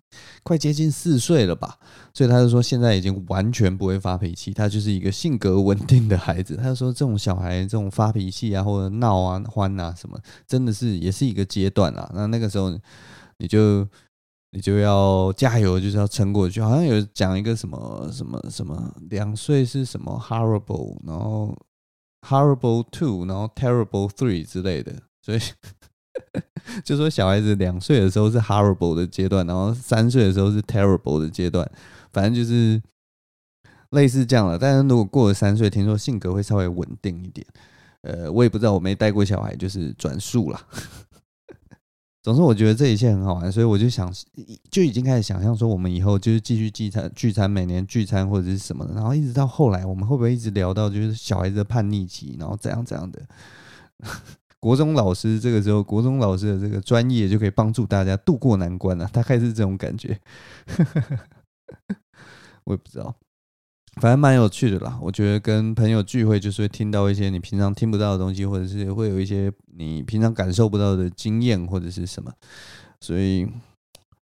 [0.42, 1.79] 快接近四岁了吧，
[2.12, 6.55] 所以他就说，现在已经完全不会发脾气，他就是一个性格稳定的孩子。
[6.55, 12.11] 他就说，这种小孩这种发脾气啊，或者闹啊、欢啊什么，真的是也是一个阶段啊。
[12.14, 12.79] 那那个时候
[13.38, 13.88] 你就
[14.53, 16.62] 你就要加油，就是要撑过去。
[16.62, 21.55] 好像有讲一个什么什么什么，两岁是什么 horrible，然后。
[22.25, 25.41] Horrible two，然后 Terrible three 之类的，所以
[26.85, 31.69] 就说小孩子两岁的时候是 Horrible 的阶段，然后三岁的时候是 Terrible 的阶段，
[32.12, 32.81] 反正就是
[33.91, 34.57] 类似这样了。
[34.57, 37.45] 但是如果过了三岁，听说性格会稍微稳定一点。
[38.03, 40.61] 呃，我也不知道，我没带过小孩，就是转述了。
[42.23, 44.13] 总之，我觉得这一切很好玩，所以我就想，
[44.71, 53.21] 就已经开始想象说，我们以后就是继续聚餐、聚餐，每年聚餐或者是什么的，然后一直到后来，我们会不会一直聊到就是小孩子的叛逆期，然后怎样怎样的？
[54.61, 60.17] 国中老师这个时候，国中老师的这个专业就可以帮助大家度过难关了，大概是这种感觉。
[62.63, 63.13] 我也不知道。
[64.00, 72.33] 反正蛮有趣的啦，我觉得跟朋友聚会就是会听到一些你平常听不到的东西，或者是会有一些你平常感受不到的经验或者是什么，
[73.00, 73.46] 所以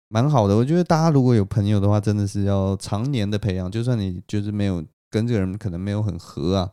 [0.09, 0.55] 蛮好的。
[0.55, 6.70] 我觉得大家如果有朋友的话，真的是要常年的培养，就算你就是没有跟这个人可能没有很合啊，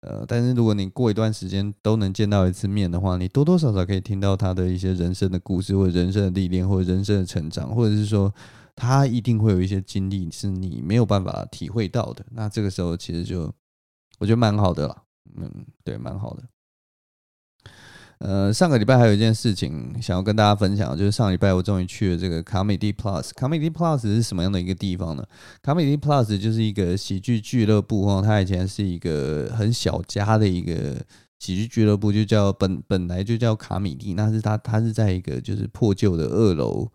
[0.00, 8.30] 呃，但是如果你过一段时间都能见到一次面的话，你多多少少可以听到他的一些人生的故事，或者人生的历练，或者人生的成长，或者是说。
[8.76, 13.52] 他一定会有一些经历是你没有办法体会到的，那这个时候其实就
[14.18, 15.02] 我觉得蛮好的了，
[15.36, 16.42] 嗯，对，蛮好的。
[18.18, 23.30] 呃，上个礼拜还有一件事情想要跟大家分享，就是上礼拜我终于去了这个卡美蒂 Plus。
[23.34, 25.26] 卡美蒂 Plus 是什么样的一个地方呢？
[25.60, 31.04] 卡美蒂 Plus 就是一个喜剧俱乐部哦，它以前是一个很小家的一个
[31.40, 36.88] 喜剧俱乐部，就叫本本来就叫卡米蒂，那是它它是在一个就是破旧的二楼。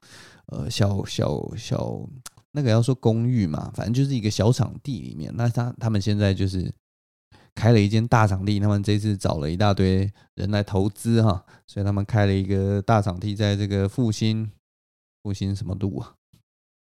[0.51, 2.09] 呃，小小小
[2.51, 5.31] 那个要说公寓嘛，反正就是一个小场地里面。
[5.35, 6.71] 那他他们现在就是
[7.53, 14.49] 开了一间大场地，他们这次找了一大堆人来投资哈，所以他们开了一个大场地，在这个复兴
[15.21, 16.15] 复兴什么路啊？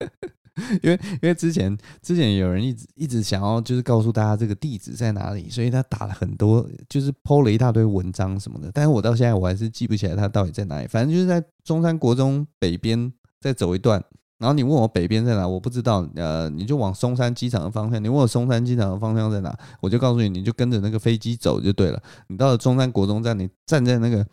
[0.83, 8.71] 因为因为之前之前有人一直一直想要就是告诉大家这个地址在哪里，所以他打了很多就是 PO 了一大堆文章什么的。
[8.73, 10.87] 但是我到现在我还是记不起来他到底在哪里。
[10.87, 13.13] 反正就是在中山国中北边。
[13.43, 14.03] 再走一段，
[14.39, 16.09] 然后你问我北边在哪，我不知道。
[16.15, 18.03] 呃，你就往松山机场的方向。
[18.03, 22.03] 你问我松山机场的方向在哪，我就告诉你，你就跟着那个飞机走就对了。
[22.29, 24.27] 你到了中山国中站，你站在那个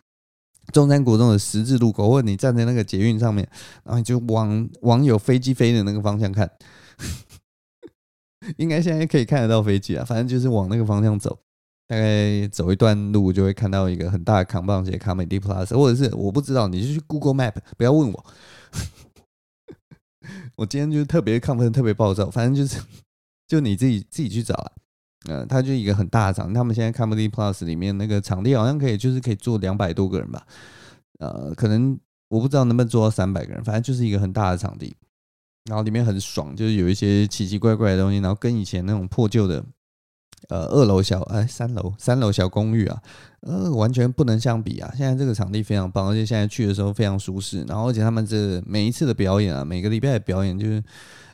[0.71, 3.45] 中山国中的十字路口，或者你站在那个捷运上面，
[3.83, 6.49] 然后你就往往有飞机飞的那个方向看。
[8.57, 11.37] 应该现在可以看得到飞机啊，反正就是往那个方向走，
[11.87, 18.25] 大概走一段路就会看到一个很大的扛棒写卡美迪 Plus，或者是我不知道，你就去 Google Map，不要问我。
[20.59, 22.83] 我今天就特别亢奋，特别暴躁，反正就是，
[23.47, 24.71] 就你自己自己去找啊。
[25.29, 30.45] 嗯、呃，它就一个很大的场，他们现在 Comedy Plus 里面那个场地好像可以，就是可以坐两百多个人吧。
[31.19, 34.93] 呃，可能我不知道能不能坐到三百个人，反正就是一个很大的场地。
[35.69, 39.63] 然后里面很爽，就是有一些奇奇怪怪的东西，然后跟以前那种破旧的
[40.47, 43.01] 呃二楼小哎三楼三楼小公寓啊，
[43.41, 44.91] 呃完全不能相比啊。
[44.95, 47.63] 现在这个场地非常棒，而且现在去的时候非常舒适。
[47.67, 50.81] 然后而且他们这每一次的表演啊，每个礼拜的表演就是。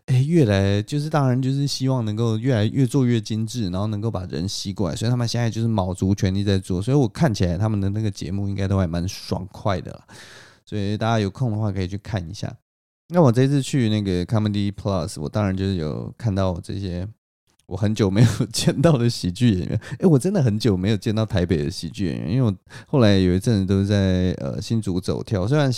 [0.07, 9.99] 哎，越来就是当然就是希望能够越来越做越精致，然后能够把人吸过来，所以他们现在就是卯足全力在做，所以我看起来他们的那个节目应该都还蛮爽快的，
[10.63, 12.55] 所以大家有空的话可以去看一下。
[13.07, 17.07] 那我这次去那个 Comedy Plus，我当然就是有看到这些。
[17.67, 22.55] 我很久没有见到的喜剧演员， 诶，我真的很久没有见到台北的喜剧演员，因为我
[22.87, 25.71] 后来有一阵子都是在呃新竹走跳，虽然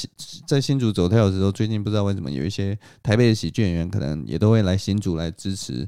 [0.45, 5.87] 在新竹走跳的时候，最近不知道为什么有一些台北的喜剧演员可能也都会来新竹来支持，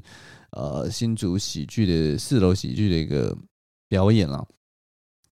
[0.52, 3.36] 呃新竹喜剧的四楼喜剧的一个
[3.88, 4.46] 表演了，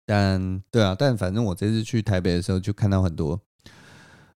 [0.04, 3.40] 但对啊，但反正我这次去台北的时候就看到很多。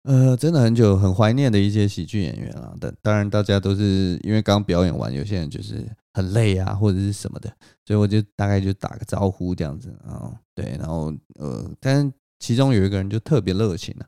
[0.03, 7.49] 呃，真的很久很怀念的一些喜剧演员啊，但当然大家都是因为刚表演完，有些人就是很累啊，或者是什么的，
[7.85, 14.05] 所以我就大概就打个招呼这样子啊，对，然后呃，但是其中有一个人就特别热情啊，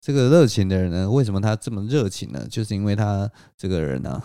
[0.00, 2.46] 这个热情的人呢，为什么他这么热情呢？
[2.48, 4.24] 就是因为他这个人呢，啊，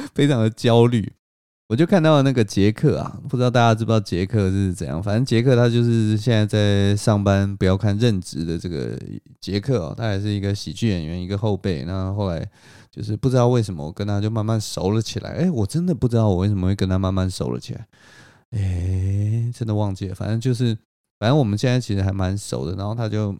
[0.14, 1.12] 非常的焦虑。
[1.70, 5.02] 我就看到那个杰克啊，不知道大家知不知道杰克是怎样？
[5.02, 8.98] 反正杰克他就是现在在上班，不要看任职的这个
[9.38, 11.84] 杰克哦，他也是一个喜剧演员，一个后辈。
[11.84, 12.50] 那后来
[12.98, 15.30] 就是不知道为什么，我跟他就慢慢熟了起来。
[15.30, 17.86] 哎，我真的不知道我为什么会跟他慢慢熟了起来。
[18.50, 20.14] 哎，真的忘记了。
[20.16, 20.76] 反正就是，
[21.20, 22.74] 反正我们现在其实还蛮熟的。
[22.74, 23.36] 然后他就。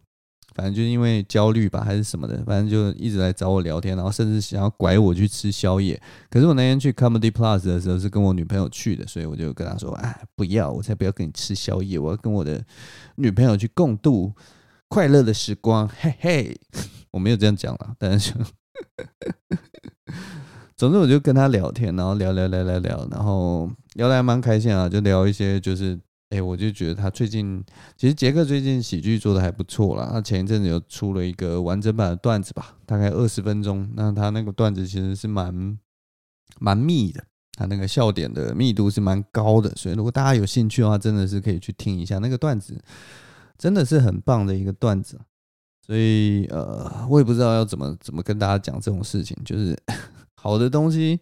[0.54, 6.00] 反正就是因为焦虑吧，还是什么的，反正就一直来找我聊天，然后甚至想要拐我去吃宵夜。
[6.28, 12.60] 可是我那天去 Comedy Plus 的时候是跟我女朋友去的，所以我就跟他说：“哎，不要，我才不要跟你吃宵夜，我要跟我的
[13.16, 14.32] 女朋友去共度
[14.88, 16.60] 快乐的时光。”嘿嘿，
[17.12, 18.32] 我没有这样讲了，但是，
[20.76, 25.98] 总之我就跟他聊天，然后聊聊聊聊聊，然后聊得还蛮开心啊，就聊一些就是。
[26.30, 27.64] 哎、我就觉得他最近，
[27.96, 30.10] 其实杰克最近喜剧做得还不错啦。
[30.12, 33.88] 他前一阵子有出了一个完整版的段子吧，大概二十分钟。
[33.94, 35.78] 那他那个段子其实是蛮
[36.60, 39.70] 蛮密的，他那个笑点的密度是蛮高的。
[39.74, 42.78] 所以如果大家有兴趣的话，真的是可以去听一下那个段子，
[43.56, 45.18] 真的是很棒的一个段子。
[45.88, 49.76] 所以呃，我也不知道要怎么怎么跟大家讲这种事情，就是
[50.40, 51.18] 好的东西。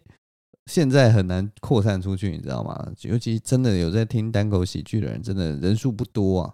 [0.65, 2.91] 现在很难扩散出去，你知道吗？
[3.03, 6.53] 尤其真的有在听单口喜剧的人，真的人数不多啊。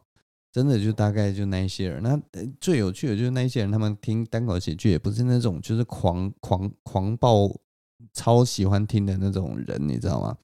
[0.51, 2.03] 真的就大概就那一些人。
[2.03, 2.21] 那
[2.61, 7.51] 最有趣的就是那一些人，他们听单口喜剧也不是那种就是狂狂狂暴、
[8.13, 10.37] 超喜欢听的那种人，你知道吗？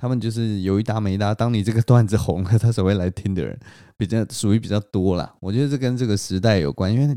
[0.00, 1.34] 他们就是有一搭没一搭。
[1.34, 3.58] 当你这个段子红了， 他才会来听的人
[3.96, 5.34] 比较属于比较多啦。
[5.40, 7.16] 我觉得这跟这个时代有关，因为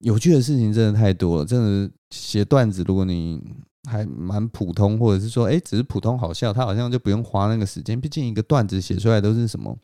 [0.00, 1.44] 有趣的事情真的太多了。
[1.44, 3.40] 真的写段子，如果你
[3.88, 8.00] 还蛮普通，或者是说，哎，只是普通好笑，他好像就不用花那个时间。
[8.00, 9.78] 毕竟一个段子写出来都是什么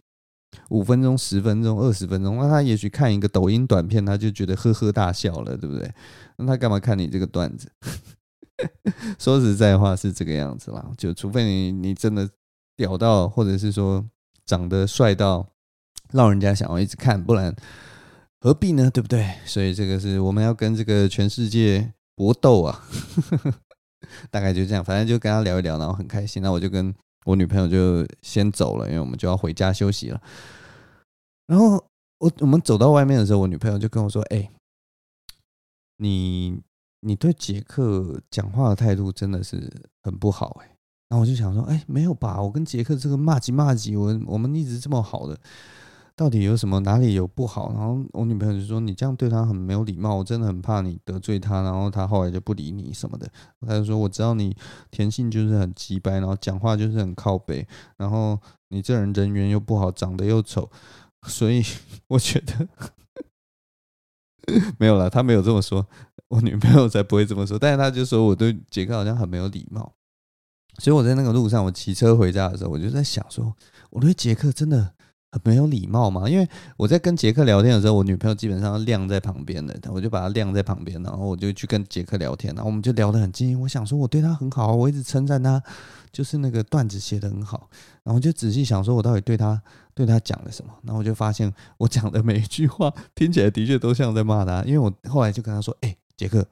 [0.69, 5.91] 五分钟、十分钟、二十分钟，那他也许看一个抖音短片，他就觉得呵呵大笑了，对不对？
[6.37, 7.69] 那他干嘛看你这个段子？
[9.19, 12.29] 说实在话是这个样子啦，就除非你你真的
[12.77, 14.05] 屌到，或者是说
[14.45, 15.47] 长得帅到
[16.13, 17.55] 让人家想要一直看，不然
[18.41, 18.91] 何必呢？
[18.91, 19.35] 对不对？
[19.45, 22.85] 所以这个是我们要跟这个全世界搏斗啊！
[24.31, 26.43] 大概就这样，反正就跟他聊一聊，然后很开心。
[26.43, 26.93] 那我就跟
[27.25, 30.21] 我女朋友就先走了，因为我们就要回家休息了。
[31.47, 31.83] 然后
[32.19, 34.51] 我我们走到外面的时候，我女朋友就跟我说：“哎，
[35.99, 36.61] 你
[37.03, 39.71] 你对杰克讲话的态度真的是
[40.03, 40.77] 很不好。”哎，
[41.09, 42.41] 然后我就想说：“哎，没有吧？
[42.41, 45.39] 我跟杰克这个骂几骂几，我我们一直这么好的。”
[46.15, 47.73] 到底有什么哪里有不好？
[47.73, 53.27] 然后我女朋友就说：“你这样对他很没有礼貌，我真的很怕你得罪他。”然后他后来就不理你什么的。
[53.67, 54.55] 他就说：“我知道你
[54.91, 58.39] 天性就是很直白，然后讲话就是很靠北，然后
[58.69, 60.71] 你这人人缘又不好，长得又丑，
[61.27, 61.63] 所以
[62.09, 62.69] 我觉得
[64.79, 65.85] 没有了。”他没有这么说，
[66.33, 67.57] 我女朋友才不会这么说。
[67.61, 69.93] 但是她就说我对杰克好像很没有礼貌。
[70.79, 73.55] 所以我在那个路上，我骑车回家的时候，我就在想说，
[73.91, 74.95] 我对杰克真的。
[75.35, 83.59] 很没有礼貌嘛，因为我在跟杰克聊天的时候，我女朋友基本上晾在旁边的，我就把她晾在旁边，然后我就去跟杰克聊天，然后我们就聊得很近。
[83.59, 85.63] 我想说，我对他很好，我一直称赞他，
[86.13, 87.71] 就是那个段子写得很好。
[88.03, 89.59] 然后我就仔细想说，我到底对他
[89.95, 90.71] 对他讲了什么？
[90.83, 94.63] 然后我就发现，我讲的每一句话听起来的确都像在骂他。
[94.65, 96.47] 因为我后来就跟他说：“哎，杰克，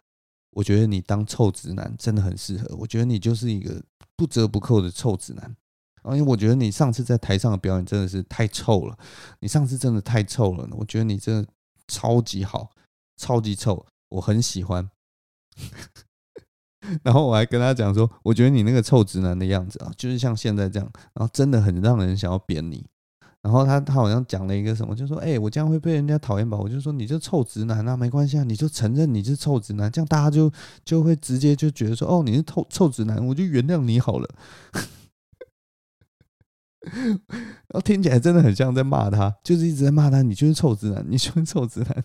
[0.50, 3.80] 我觉得你当臭直男真的很适合，我觉得你就是一个
[4.16, 5.56] 不折不扣的臭直男。”
[6.02, 8.98] 因为我觉得你上次在台上的表演真的是太臭了，
[9.40, 10.66] 你上次真的太臭了。
[10.72, 11.46] 我觉得你真的
[11.88, 12.70] 超级好，
[13.18, 14.90] 超级臭，我很喜欢。
[17.04, 22.86] 然后我还跟他讲说，我觉得你那个臭直男的样子啊，就是像现在这样，然后真的很让人想要扁你。
[23.43, 26.59] 然后他他好像讲了一个什么，就说，哎、我这样会被人家讨厌吧？
[26.59, 30.53] 我就说，你这臭直男啊，没关系啊，你就承认你是臭直男，这样大家就
[30.84, 34.28] 就会直接就觉得说，哦，你是臭臭直男，我就原谅你好了。
[36.82, 37.20] 然
[37.74, 42.05] 后听起来真的很像在骂他，就是一直在骂他，你就是臭直男，你就是臭直男。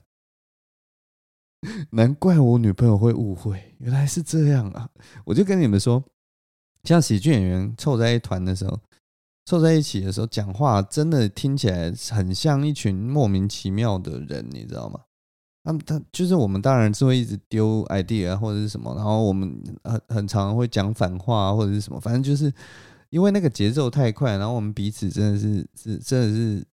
[1.91, 4.87] 难怪我女朋友会误会，原来是这样啊！
[5.25, 6.03] 我就跟你们说，
[6.83, 8.79] 像喜剧演员凑在一团的时候，
[9.45, 14.99] 凑在一起的时候，讲话真的听起来很像一群莫名其妙的人，你知道吗？
[15.63, 22.51] 他他就是我们，当然是会一直丢 idea 或者是什么，然后我们很很常会讲反话或者是什么，反正就是
[23.09, 26.65] 因为那个节奏太快，然后我们彼此真的是是真的是。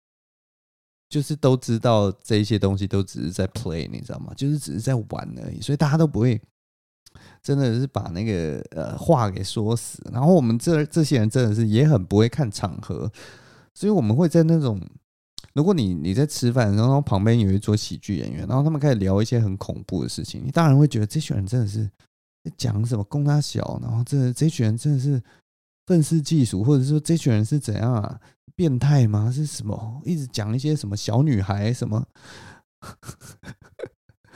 [1.11, 4.31] 就是都知道这些东西都只是在 play，你知道吗？
[4.33, 6.41] 就是只是在玩而已，所以大家都不会
[7.41, 10.01] 真的是把那个呃话给说死。
[10.11, 13.11] 然后我们这这些人真的是也很不会看场合，
[13.73, 14.81] 所以我们会在那种
[15.53, 21.89] 如果你你在吃饭，然后旁边有一桌喜剧演员，然后他们开始聊一些很恐怖的事情，你当然会觉得这群人真的是
[22.57, 25.21] 讲什么公他小，然后这这群人真的是
[25.85, 28.19] 愤世嫉俗，或者说这群人是怎样啊？
[28.55, 29.31] 变态吗？
[29.31, 30.01] 是什么？
[30.05, 32.05] 一直讲一些什么小女孩什么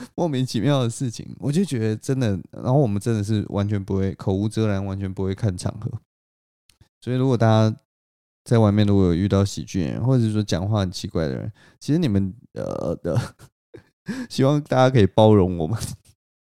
[0.15, 2.39] 莫名其妙的事情，我就觉得真的。
[2.51, 5.91] 然后我们真的是完全不会口无遮拦，完全不会看场合。
[7.01, 7.75] 所以如果大家
[8.43, 13.19] 在外面如果有遇到喜剧演员，或者说讲话很奇怪的人，其实你们呃的，
[14.29, 15.79] 希望大家可以包容我们，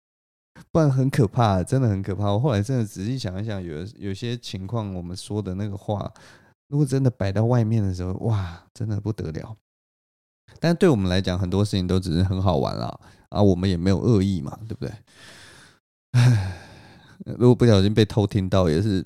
[0.72, 2.32] 不然很可怕，真的很可怕。
[2.32, 6.12] 我后来真的仔细想一想，有有些情况我们说的那个话。
[6.68, 9.56] 如果真的摆到外面的时候，哇，真的不得了。
[10.58, 12.98] 但对我们来讲，很多事情都只是很好玩啦，
[13.32, 14.92] 啊，我们也没有恶意嘛，对不对？
[16.12, 16.58] 唉，
[17.38, 19.04] 如果不小心被偷听到，也是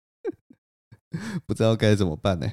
[1.46, 2.46] 不知道该怎么办呢。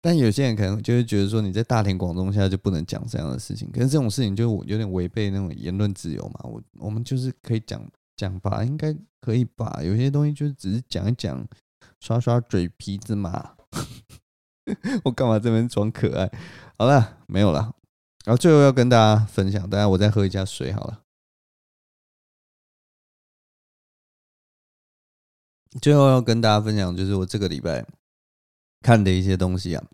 [0.00, 6.40] 但有些人可能就会觉得说，你在大庭广众下就不能讲这样的事情，可是这种事情就有点违背那种言论自由嘛。
[6.44, 7.80] 我我们就是可以讲
[8.16, 9.80] 讲吧，应该可以吧？
[9.82, 11.46] 有些东西就是只是讲一讲。
[12.00, 13.54] 刷刷嘴皮子嘛，
[15.04, 16.28] 我干嘛这边装可爱？
[16.76, 17.72] 好了，没有了。
[18.24, 21.02] 然后最后要跟大家分享，大家我再喝一下水好了。
[25.80, 27.86] 最后要跟大家分享，就是我这个礼拜
[28.80, 29.84] 看的一些东西啊，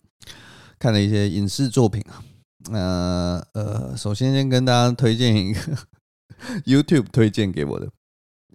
[0.79, 2.25] 看的一些影视作品啊。
[2.71, 5.61] 呃呃，首先先跟大家推荐一个
[6.67, 7.91] YouTube 推荐给我的。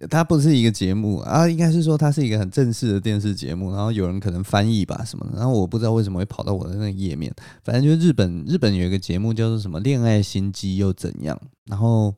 [0.08, 11.36] 它不是一个节目啊，应该是说它是一个很正式的电视节目，然后有人可能翻译吧什么的，然后我不知道为什么会跑到我的那个页面，反正就是日本日本有一个节目叫做什么《恋爱心机又怎样》，
[11.66, 12.14] 然后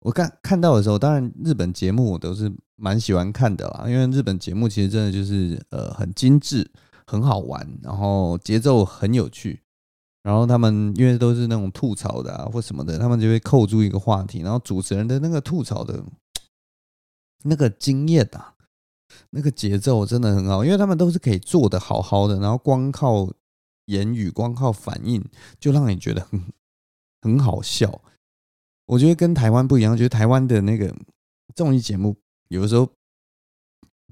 [0.00, 6.70] 我看看到的时候，当然日本节目我都是蛮喜欢看的啦，因为日本节目其实真的就是呃很精致、
[7.06, 9.60] 很好玩，然后节奏很有趣，
[10.22, 16.00] 然后他们因为都是那种吐槽的啊或什么的，他们就会扣住一个话题，然后主持人的那个吐槽的。
[17.44, 18.54] 那个经验啊，
[19.30, 23.32] 那个节奏真的很好，因为他们都是可以做得好好的，然后光靠
[23.86, 25.24] 言语、光靠反应，
[25.58, 26.42] 就让你觉得很
[27.22, 28.00] 很好笑。
[28.86, 30.94] 我觉得跟台湾不一样，就是台湾的那个
[31.54, 32.16] 综艺节目，
[32.48, 32.88] 有的时候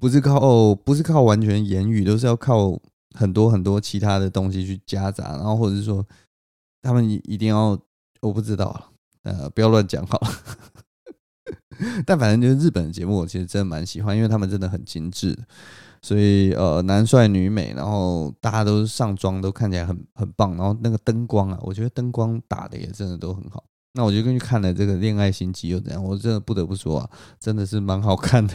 [0.00, 2.78] 不是靠不是靠完全言语，都是要靠
[3.14, 6.06] 很多很多其他的东西去夹杂，然后或者是说
[6.82, 7.78] 他们一定要，
[8.20, 10.28] 我不知道，呃，不要乱讲好了。
[12.04, 15.36] 但反正就是日本的节目，我其实真的蛮喜欢，因为他们真的很精致，
[16.02, 23.64] 所以呃男帅女美，然后大家都上妆都看起来很很棒，然后那个灯光啊，我觉得灯光打的也真的都很好。
[23.94, 26.04] 那我就跟去看了这个《恋爱心机》又怎样？
[26.04, 27.10] 我真的不得不说啊，
[27.40, 28.54] 真的是蛮好看的。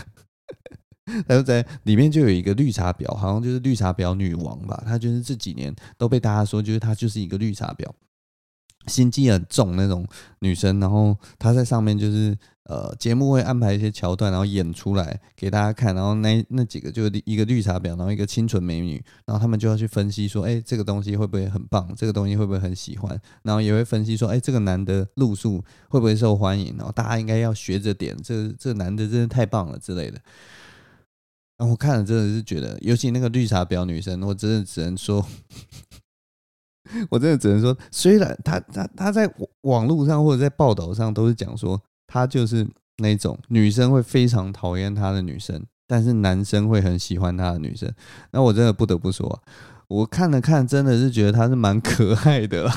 [1.28, 7.89] 然后在里面就有一个绿茶婊，好像就是绿茶婊女王吧，她就是这几年都被大家说，就是她就是一个绿茶婊。
[8.88, 10.07] 心机很重那种
[10.39, 21.93] 女生，然后她在上面就是呃，节目会安排一些桥段，然后演出来给大家看，然后那那几个就是一个绿茶婊，然后一个清纯美女，然后他们就要去分析说，哎，这个东西会不会很棒？
[21.97, 23.19] 这个东西会不会很喜欢？
[23.43, 26.75] 然后也会分析说，哎，这个男的路数会不会受欢迎？
[26.77, 30.21] 然后大家应该要学着点，这这男的真的太棒了之类的。
[31.57, 35.25] 然后我看了真的是觉得，尤其那个绿茶婊女生，我真的只能说。
[37.10, 39.32] 我真的只能说，虽然他他他在
[39.62, 42.68] 网络上或者在报道上都是讲说，他就是
[42.98, 47.92] 那种女生会非常讨厌他的女生，但是男生会很喜欢他的女生。
[48.32, 49.42] 那我真的不得不说，
[49.88, 52.70] 我看了看，真的是觉得他是蛮可爱的。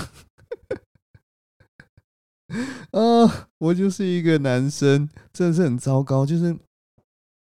[2.92, 6.24] 啊， 我就是一个男生，真的是很糟糕。
[6.24, 6.56] 就是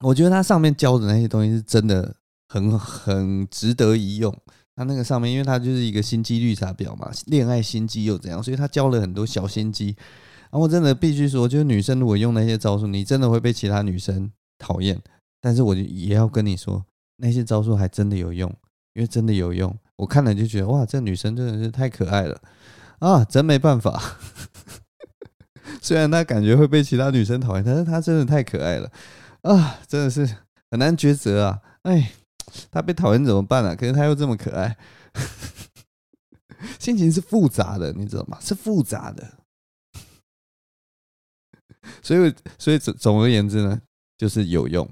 [0.05, 2.15] 我觉得他上面教的那些东西是真的
[2.49, 4.37] 很很值得一用。
[4.75, 8.43] 他那个上面，因为他就是一个心机绿茶婊嘛，恋爱心机又怎样？
[8.43, 9.95] 所以他教了很多小心机。
[10.51, 15.01] 然后我真的必须说，就是女生如果用那些招数，你真的会被其他女生讨厌。
[15.41, 16.85] 但是我就也要跟你说，
[17.17, 18.49] 那些招数还真的有用，
[18.95, 19.75] 因为真的有用。
[19.97, 22.41] 我看了就觉得，哇，这女生真的是太可爱了
[22.99, 23.25] 啊！
[23.25, 24.19] 真没办法，
[25.81, 28.91] 虽然她感觉会被其他女生讨厌，但是她真的太可爱了
[29.43, 29.81] 啊！
[29.87, 30.27] 真的是
[30.71, 31.61] 很难抉择啊！
[31.83, 32.13] 哎。
[32.71, 33.75] 他被讨厌怎么办啊？
[33.75, 34.77] 可是他又这么可爱，
[36.79, 38.39] 心情是复杂的，你知道吗？
[38.41, 39.39] 是复杂的，
[42.03, 43.81] 所以，所以总总而言之呢，
[44.17, 44.89] 就是有用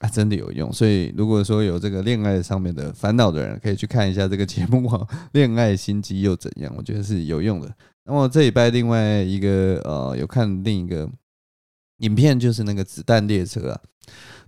[0.00, 0.72] 啊，真的有用。
[0.72, 7.74] 所以，如果说有这个恋爱上面的烦恼的人，可以去看一下这个节目啊，《恋爱心机又怎样》，我觉得是有用的。
[8.04, 11.08] 那么这礼拜另外一个呃，有看另一个
[11.98, 13.80] 影片，就是那个《子弹列车》啊。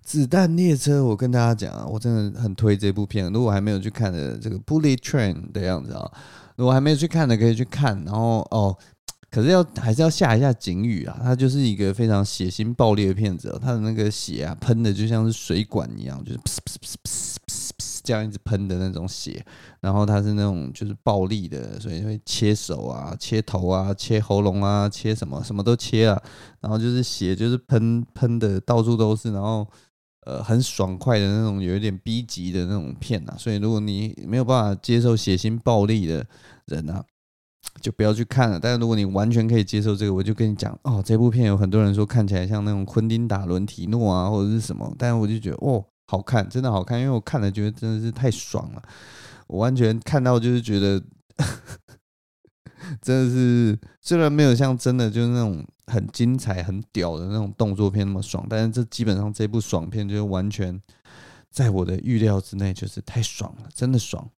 [0.02, 3.32] 子弹列车，我跟大家讲啊，我真的很推这部片。
[3.32, 6.10] 如果还没有去看的这个 Bullet Train 的样子啊，
[6.56, 8.02] 如果还没有去看的，可以去看。
[8.04, 8.76] 然后哦，
[9.30, 17.70] 可是要还是要下一下警语啊，它就是一个非常血腥暴力的片子，它的那个血啊喷的就像是水管一样，就是噗噗噗噗噗噗
[18.02, 19.44] 这样一直喷的那种血。
[19.80, 26.20] 然后它是那种就是暴力的，所以会切手啊、切头啊、切喉咙啊、切什么什么都切啊。
[26.60, 29.64] 然后就是血就是喷喷的到处都是，然后。
[30.26, 36.26] 呃，很爽快的那种，有一点 B 级的那种片啊，所以如果你没有办法接受血腥暴力的
[36.66, 37.02] 人啊，
[37.80, 38.60] 就不要去看了。
[38.60, 48.82] 但是如果你完全可以接受这个，我就跟你讲哦，这部片有很多人说看起来像那种昆汀·达伦提诺啊，或者是什么，但是我就觉得哦，好看，真的好看，因为我看了觉得真的是太爽了，
[49.46, 51.02] 我完全看到就是觉得。
[53.00, 60.80] 真的是，虽然没有像真的就是那种很精彩、很屌的那种动作片那么爽，但是这基本上这部爽片就是完全
[61.50, 64.30] 在我的预料之内，就是太爽了，真的爽。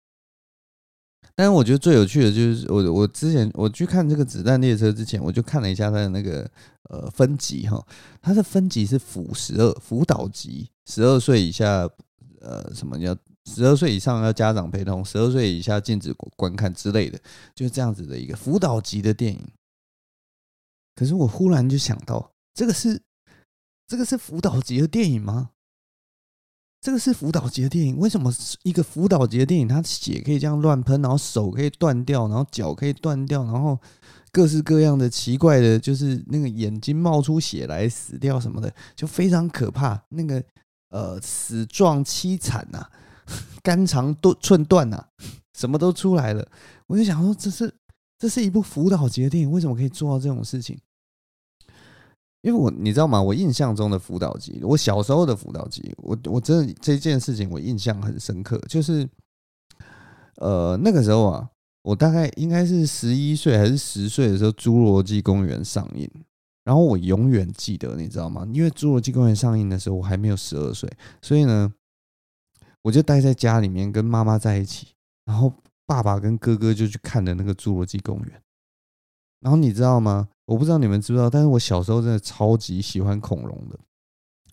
[1.35, 6.51] 但是我觉得最有趣的就是我我之前我去看这个《子弹列车》之前，我就看了一下它的那个
[6.91, 7.83] 呃分级哈，
[8.21, 11.89] 它的分级是辅十二辅导级，十二岁以下
[12.41, 13.17] 呃什么叫？
[13.45, 17.19] 十二岁以上要家长陪同，十二岁以下禁止观看之类的，
[17.55, 19.41] 就是这样子的一个辅导级的电影。
[20.95, 23.01] 可是我忽然就想到，这个是
[23.87, 25.51] 这个是辅导级的电影吗？
[26.81, 27.97] 这个是辅导级的电影？
[27.99, 28.33] 为什么
[28.63, 33.79] 一个辅导级的电影，它血可以这样乱喷，然后手可以断掉，然后脚可以断掉，然后
[34.31, 40.03] 各式各样的奇怪的，就是那个眼睛冒出血来死掉什么的，就非常可怕。
[40.09, 40.43] 那个
[40.91, 42.89] 呃，死状凄惨呐。
[43.63, 45.05] 肝肠都寸断呐，
[45.55, 46.47] 什么都出来了。
[46.87, 47.73] 我就想说，这是
[48.19, 50.79] 这是一部辅导级的电影，为什么可以做到这种事情？
[52.43, 53.23] 因为我你知道吗？
[53.23, 59.09] 我印象中的辅导级，我小时候的辅导级，我我真的这件事情我印象很深刻，就是
[60.37, 61.49] 呃那个时候啊，
[61.83, 66.11] 我大概应该是十一岁还是十岁的时候，《侏罗纪公园》上映，
[66.65, 68.45] 然后我永远记得，你知道吗？
[68.53, 70.91] 因为《侏罗纪公园》上映的时候我还没有十二岁，
[71.23, 71.73] 所以呢。
[72.83, 74.89] 我就待在家里面跟妈妈在一起，
[75.25, 75.53] 然后
[75.87, 78.43] 爸爸跟哥哥就去看的那个侏罗纪公园。
[79.41, 80.29] 然后你知道吗？
[80.47, 83.79] 我不知道你们知不知道，但是我小时候真的超级喜欢恐龙的。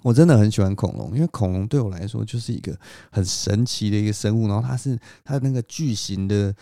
[0.03, 2.77] 我真的很喜欢恐龙，因为恐龙对我来说就是一个
[3.11, 4.47] 很神奇的一个生物。
[4.47, 6.55] 然后它是它那个巨型的。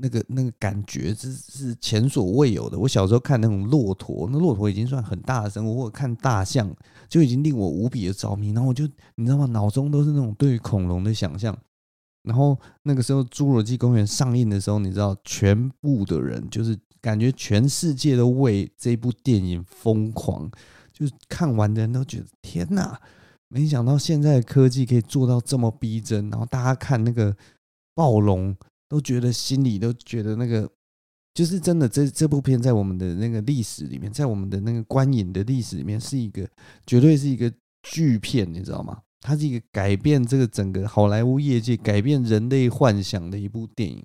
[0.00, 2.78] 那个那个感觉是是前所未有的。
[2.78, 6.72] 我小时候看那种骆驼，那骆驼已经算很大的生物，或者看大象
[7.08, 8.52] 就已经令我无比的着迷。
[8.52, 8.86] 然后我就
[9.16, 9.46] 你知道吗？
[9.46, 11.56] 脑中都是那种对于恐龙的想象。
[12.22, 20.50] 然后那个时候《侏罗纪公园》上映的时候，你知道，全部的人就是感觉全世界都为这部电影疯狂，
[20.92, 23.00] 就是看完的人都觉得天哪！
[23.48, 26.28] 没想到现在的科技可以做到这么逼真。
[26.30, 27.36] 然后大家看那个
[27.94, 28.56] 暴龙。
[28.90, 30.66] 都觉得心里都觉得那个
[31.38, 36.44] 就是真的，这这部片在我们的那个历史里面，在我们的那个观影的历史里面，是一个
[36.84, 37.48] 绝对是一个
[37.84, 39.00] 巨片，你知道吗？
[39.20, 44.04] 它是一个改变这个整个好莱坞业界、改变人类幻想的一部电影，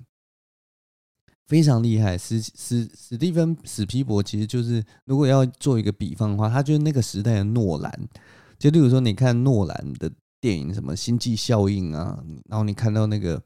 [1.48, 2.16] 非常厉害。
[2.16, 7.92] 史史史蒂芬史皮博其实就是，如果要做一个比方的话，他就是那个时代的诺兰。
[8.60, 13.42] 就例如说，你看诺兰的电影，什么《星际效应》啊，然后你看到那个。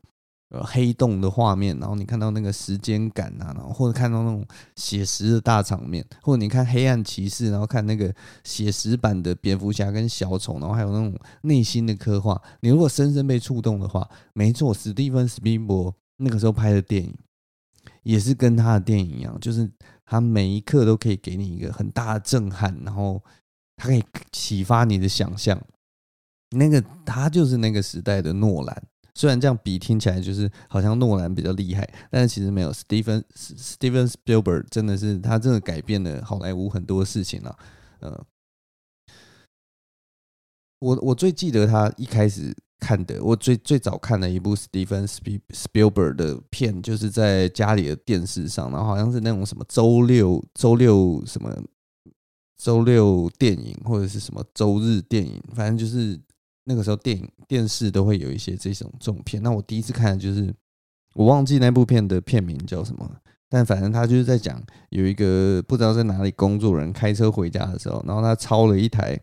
[0.50, 4.46] 呃，黑洞的画面，然后你看到那个时间感啊，然后或者看到那种
[4.78, 8.14] 写实的大场面，或者你看黑暗骑士，然后看那个
[8.46, 17.14] 写实版的蝙蝠侠跟小丑，然后还有那种内心的刻画，你如果深深被触动的话，没错，史蒂芬史宾伯那个时候拍的电影
[18.04, 19.70] 也是跟他的电影一样，就是
[20.06, 23.22] 他每一刻都可以给你一个很大的震撼，然后
[23.76, 25.62] 它可以启发你的想象。
[26.52, 28.84] 那个他就是那个时代的诺兰，
[29.18, 32.72] 虽然这样比听起来就是好像诺兰比较厉害，但是其实没有。
[32.72, 37.58] Steven Steven Spielberg 真的是他真的改变了好莱坞很多事情了。
[38.00, 38.26] 呃，
[40.78, 51.60] 我我最记得他一开始看的，我最最早看的一部 Steven Spielberg 的片，就是在家里的电视上，然后好像是那种什么周六周六什么
[52.56, 56.20] 周六电影或者是什么周日电影，反正就是。
[56.70, 60.54] 那个时候电影电视都会有一些这种这种片，那我第一次看的就是
[61.16, 63.10] 我忘记那部片的片名叫什么，
[63.48, 69.18] 但反正他就是在讲有一个不知道在哪里工作人开车回家的时候，然后他超了一台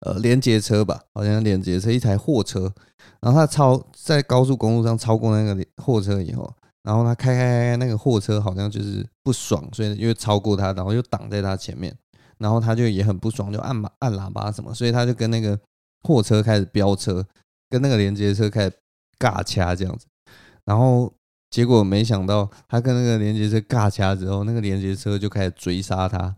[0.00, 2.72] 呃连接车吧，好像连接车一台货车，
[3.20, 6.50] 然后他超在高速公路上超过那个货车以后，
[6.84, 11.94] 然后他开开开那个货车好像就是不爽，所以因为超过他，然后又挡在他前面，
[12.38, 15.60] 然后他就也很不爽，就按按喇叭什么，所以他就跟那个。
[16.04, 17.26] 货车开始飙车，
[17.68, 18.72] 跟那个连接车开始
[19.18, 20.06] 尬掐这样子，
[20.64, 21.12] 然后
[21.50, 26.36] 结果没想到他跟那个连接车尬掐之后，那个连接车就开始追杀他，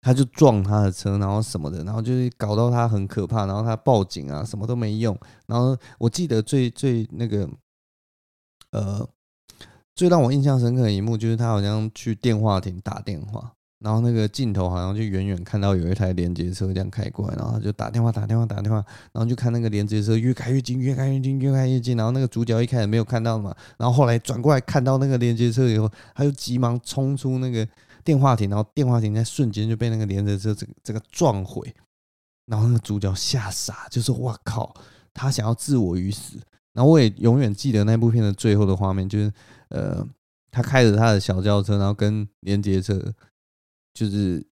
[0.00, 5.18] 他就撞他的车，然后什么的，然后就是搞到他很可怕，然后他报警啊，什么都没用。
[5.46, 7.48] 然后我记得最最那个，
[8.70, 9.08] 呃，
[9.94, 13.52] 最让我印象深刻的一幕就是他好像去电话亭打电话。
[13.80, 18.76] 然后那个镜头好像就远远看到有一台连接车这样开过来，然后他就打电话打电话打电话，
[19.12, 21.96] 然后就看那个连接车越开越近，越开越近，越开越近。
[21.96, 27.66] 然后那个主角一开始没有看到嘛，然后后来转过来看到那个连接车以后，他就急忙冲出那个
[28.02, 31.72] 电话亭，然后电话亭在瞬间就被那个连接车这这个撞毁。
[32.46, 34.74] 然后那个主角吓傻，就说：“哇靠！”
[35.12, 36.38] 他想要置我于死。
[36.72, 39.30] 然后我也永远记得那部片的最后的画面，就是
[39.68, 40.02] 呃，
[40.50, 42.98] 他开着他的小轿车，然后跟连接车。
[43.94, 44.46] 就是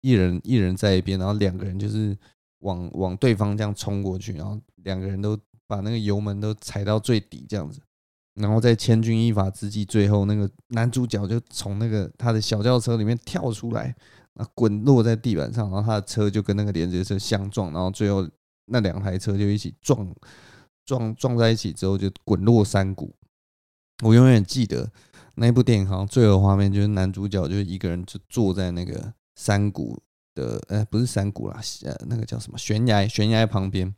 [0.00, 2.16] 一人一人在一边，然后两个人就是
[2.58, 7.80] 往往对方这样冲过去，然后两个人都把那个油门都踩到最底这样子，
[8.34, 13.94] 然后在千钧一发之际，最后那个男主角就从那个他的小轿车里面跳出来，
[14.34, 18.28] 啊，滚落在地板上，然后他的车就跟那个连接车相撞，然后最后
[18.66, 20.12] 那两台车就一起撞
[20.84, 23.14] 撞撞在一起之后就滚落山谷。
[24.02, 24.90] 我永远记得。
[25.34, 29.98] 那部电影好像最后画面就是男主角就是一个人就坐在那个山谷
[30.34, 33.94] 的，呃，不是山谷啦，呃，那个叫什么悬崖，悬崖旁边，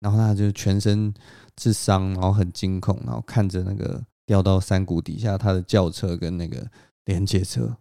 [0.00, 1.14] 然后他就全身
[1.60, 6.68] 是伤，然后很惊恐，然后看着那个掉到山谷底下他的轿车跟那个
[7.04, 7.76] 连接车，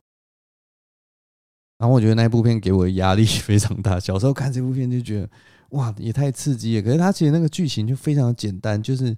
[1.79, 3.99] 然后我觉得那部片给我的压力 非常大。
[3.99, 5.29] 小时候看这部片就觉得
[5.69, 9.17] 哇，也太刺激了，可是他其实那个剧情就非常简单，就是。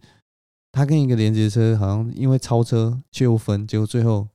[0.76, 4.28] 他跟一个连接车好像因为超车纠纷，结果最后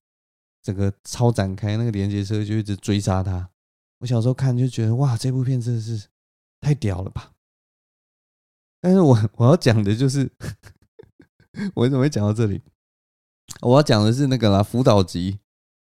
[0.62, 3.50] 整个超展开，那个连接车就一直追杀他。
[3.98, 6.08] 我小时候看就觉得哇，这部片真的是
[6.58, 7.32] 太屌了吧！
[8.80, 10.32] 但是我我要讲的就是，
[11.76, 12.62] 我怎么会讲到这里？
[13.60, 15.40] 我要讲的是那个啦，辅导级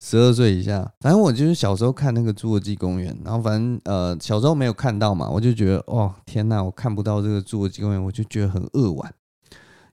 [0.01, 0.94] 十二岁以下。
[1.01, 9.12] 反正我就是小时候看那个《侏罗纪公园》，然后反正呃小时候没有看到嘛，我就觉得哦天呐，我看不到这个《侏罗纪公园》，我就觉得很扼腕。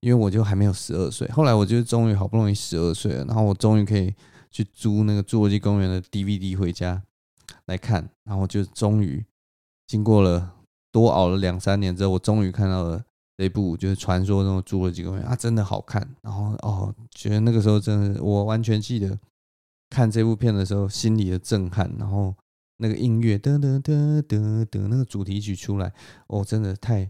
[0.04, 4.14] 因为我就还没有十二岁，后来我就终于好不容易十二岁了，然后我终于可以
[4.52, 7.02] 去租那个《侏罗纪公园》的 DVD 回家
[7.68, 9.26] 来看，然后就终于
[9.88, 10.56] 经过了
[10.92, 13.02] 多熬了两三年之后，我终于看到了
[13.38, 16.06] 这部就是传说中的《侏罗纪公园》啊，真的好看。
[16.22, 19.18] 然后哦，觉得那个时候真的，我完全记得
[19.90, 22.36] 看这部片的时候心里的震撼，然后
[22.76, 25.94] 那个音乐噔噔噔噔噔，那个主题曲出来，
[26.28, 27.10] 哦，真的太。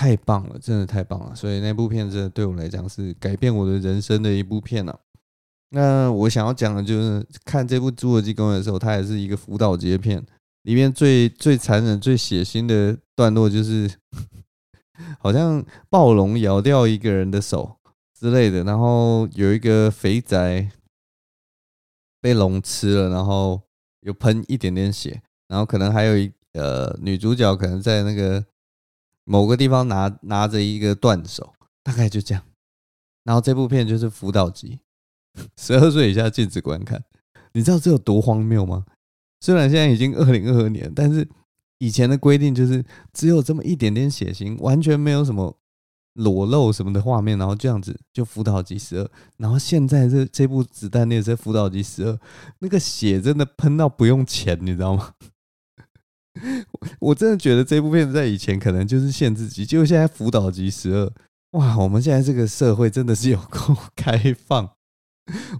[0.00, 1.34] 太棒了，真的太棒了！
[1.34, 4.98] 所以那部片真的对我来讲是改变我的人生的一部片了。
[5.72, 10.24] 那我想要讲的就是看这部《侏罗纪公园》的时候，它也是一个辅导级片，
[10.62, 13.90] 里面最最残忍、最血腥的段落就是，
[15.20, 17.76] 好像暴龙咬掉一个人的手
[18.18, 20.70] 之类的，然后有一个肥宅
[22.22, 23.60] 被龙吃了，然后
[24.00, 28.42] 有喷一点点血，然后可能还有一呃女主角可能在那个。
[29.30, 31.52] 某个地方拿拿着一个断手，
[31.84, 32.42] 大概就这样。
[33.22, 34.80] 然后这部片就是辅导级，
[35.56, 37.04] 十二岁以下禁止观看。
[37.52, 38.84] 你知道这有多荒谬吗？
[39.40, 41.28] 虽然现在已经二零二二年，但是
[41.78, 45.56] 以前的规定就是只有这么一点点血腥，完全没有什么
[46.14, 49.08] 裸露什么的画面，然后这样子就辅导级十二。
[49.36, 52.18] 然后现在这这部子弹列车辅导级十二，
[52.58, 55.14] 那个血真的喷到不用钱，你知道吗？
[57.00, 61.12] 我真的觉得这部片在以前可能就是限制级，结果现在辅导级十二，
[61.52, 61.76] 哇！
[61.78, 64.16] 我们现在这个社会真的是有够 开
[64.46, 64.70] 放，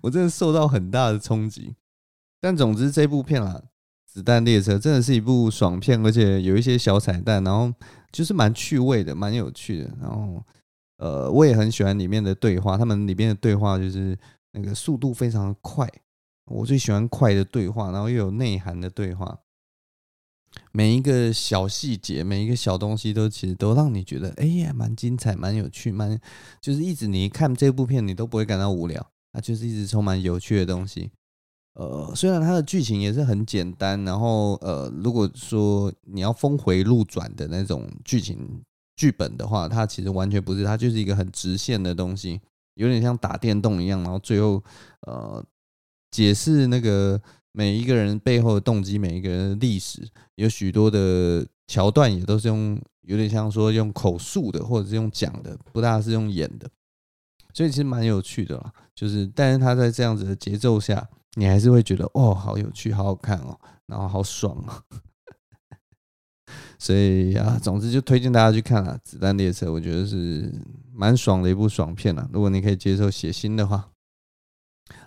[0.03, 1.75] 我真的受到很大的冲击。
[2.41, 3.61] 但总之这部片啦，
[4.07, 7.73] 《子弹列车》真的是一部爽片，而且有一些小彩蛋，然后
[8.13, 9.91] 就是蛮趣味的，蛮有趣的。
[10.01, 10.43] 然后
[10.99, 14.17] 呃，我也很喜欢里面的对话，他们里面的对话就是
[14.53, 15.87] 那个速度非常的快，
[16.47, 19.39] 我最喜欢快的对话，然后又有内涵的对话。
[20.73, 26.17] 每一个小细节，每一个小东西，都其实都让你觉得，哎呀，蛮精彩，蛮有趣，蛮
[26.61, 31.11] 就是一直你一看这部片，你都不会感到无聊，它就是一直充满有趣的东西。
[31.75, 38.63] 呃，虽然它的剧情也是很简单，然后呃，如果说你要峰回路转的那种剧情
[38.95, 42.41] 剧本的话，它其实完全不是，它就是一个很直线的东西，
[42.75, 44.63] 有点像打电动一样，然后最后
[45.03, 45.45] 呃
[46.13, 47.21] 解释那个。
[47.53, 56.71] 每一个人背后的动机，每一个人的历史，有许多的桥段也都是用有点像说用口述的，或者是用讲的，不大是用演的，
[57.53, 58.73] 所以其实蛮有趣的啦。
[58.95, 64.85] 就是，但是他在这样子的节奏下，你还是会觉得哦，好有趣，好好看哦，然后好爽啊。
[66.79, 70.55] 所以啊，总之就推荐大家去看了《子弹列车》，我觉得是
[70.93, 72.31] 蛮爽的一部爽片了。
[72.33, 73.91] 如果你可以接受血腥的话，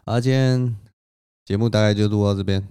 [0.04, 0.76] 而今天。
[1.46, 2.66] 节目大概就录到这边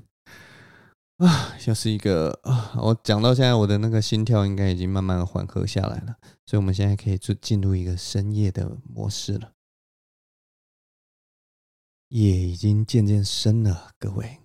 [1.19, 6.17] 啊，又是一个啊，我讲到现在，我的那个心跳应该已经慢慢缓和下来了，
[6.47, 9.53] 所以我们现在可以就进入一个深夜的模式了。
[12.09, 14.41] 夜已经渐渐深了，各位，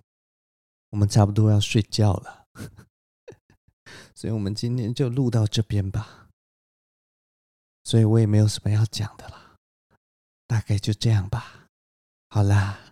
[0.90, 2.46] 我们差不多要睡觉了，
[4.14, 6.28] 所以我们今天就录到这边吧。
[7.82, 9.56] 所以我也没有什么要讲的了，
[10.46, 11.68] 大概就这样吧。
[12.28, 12.87] 好啦。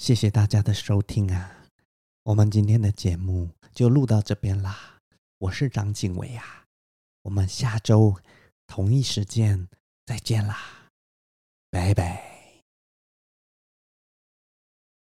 [0.00, 1.66] 谢谢大家的收听啊！
[2.22, 4.98] 我们今天的节目就录到这边啦。
[5.36, 6.64] 我是张景伟啊，
[7.20, 8.16] 我们下周
[8.66, 9.68] 同一时间
[10.06, 10.88] 再见啦，
[11.70, 12.29] 拜拜。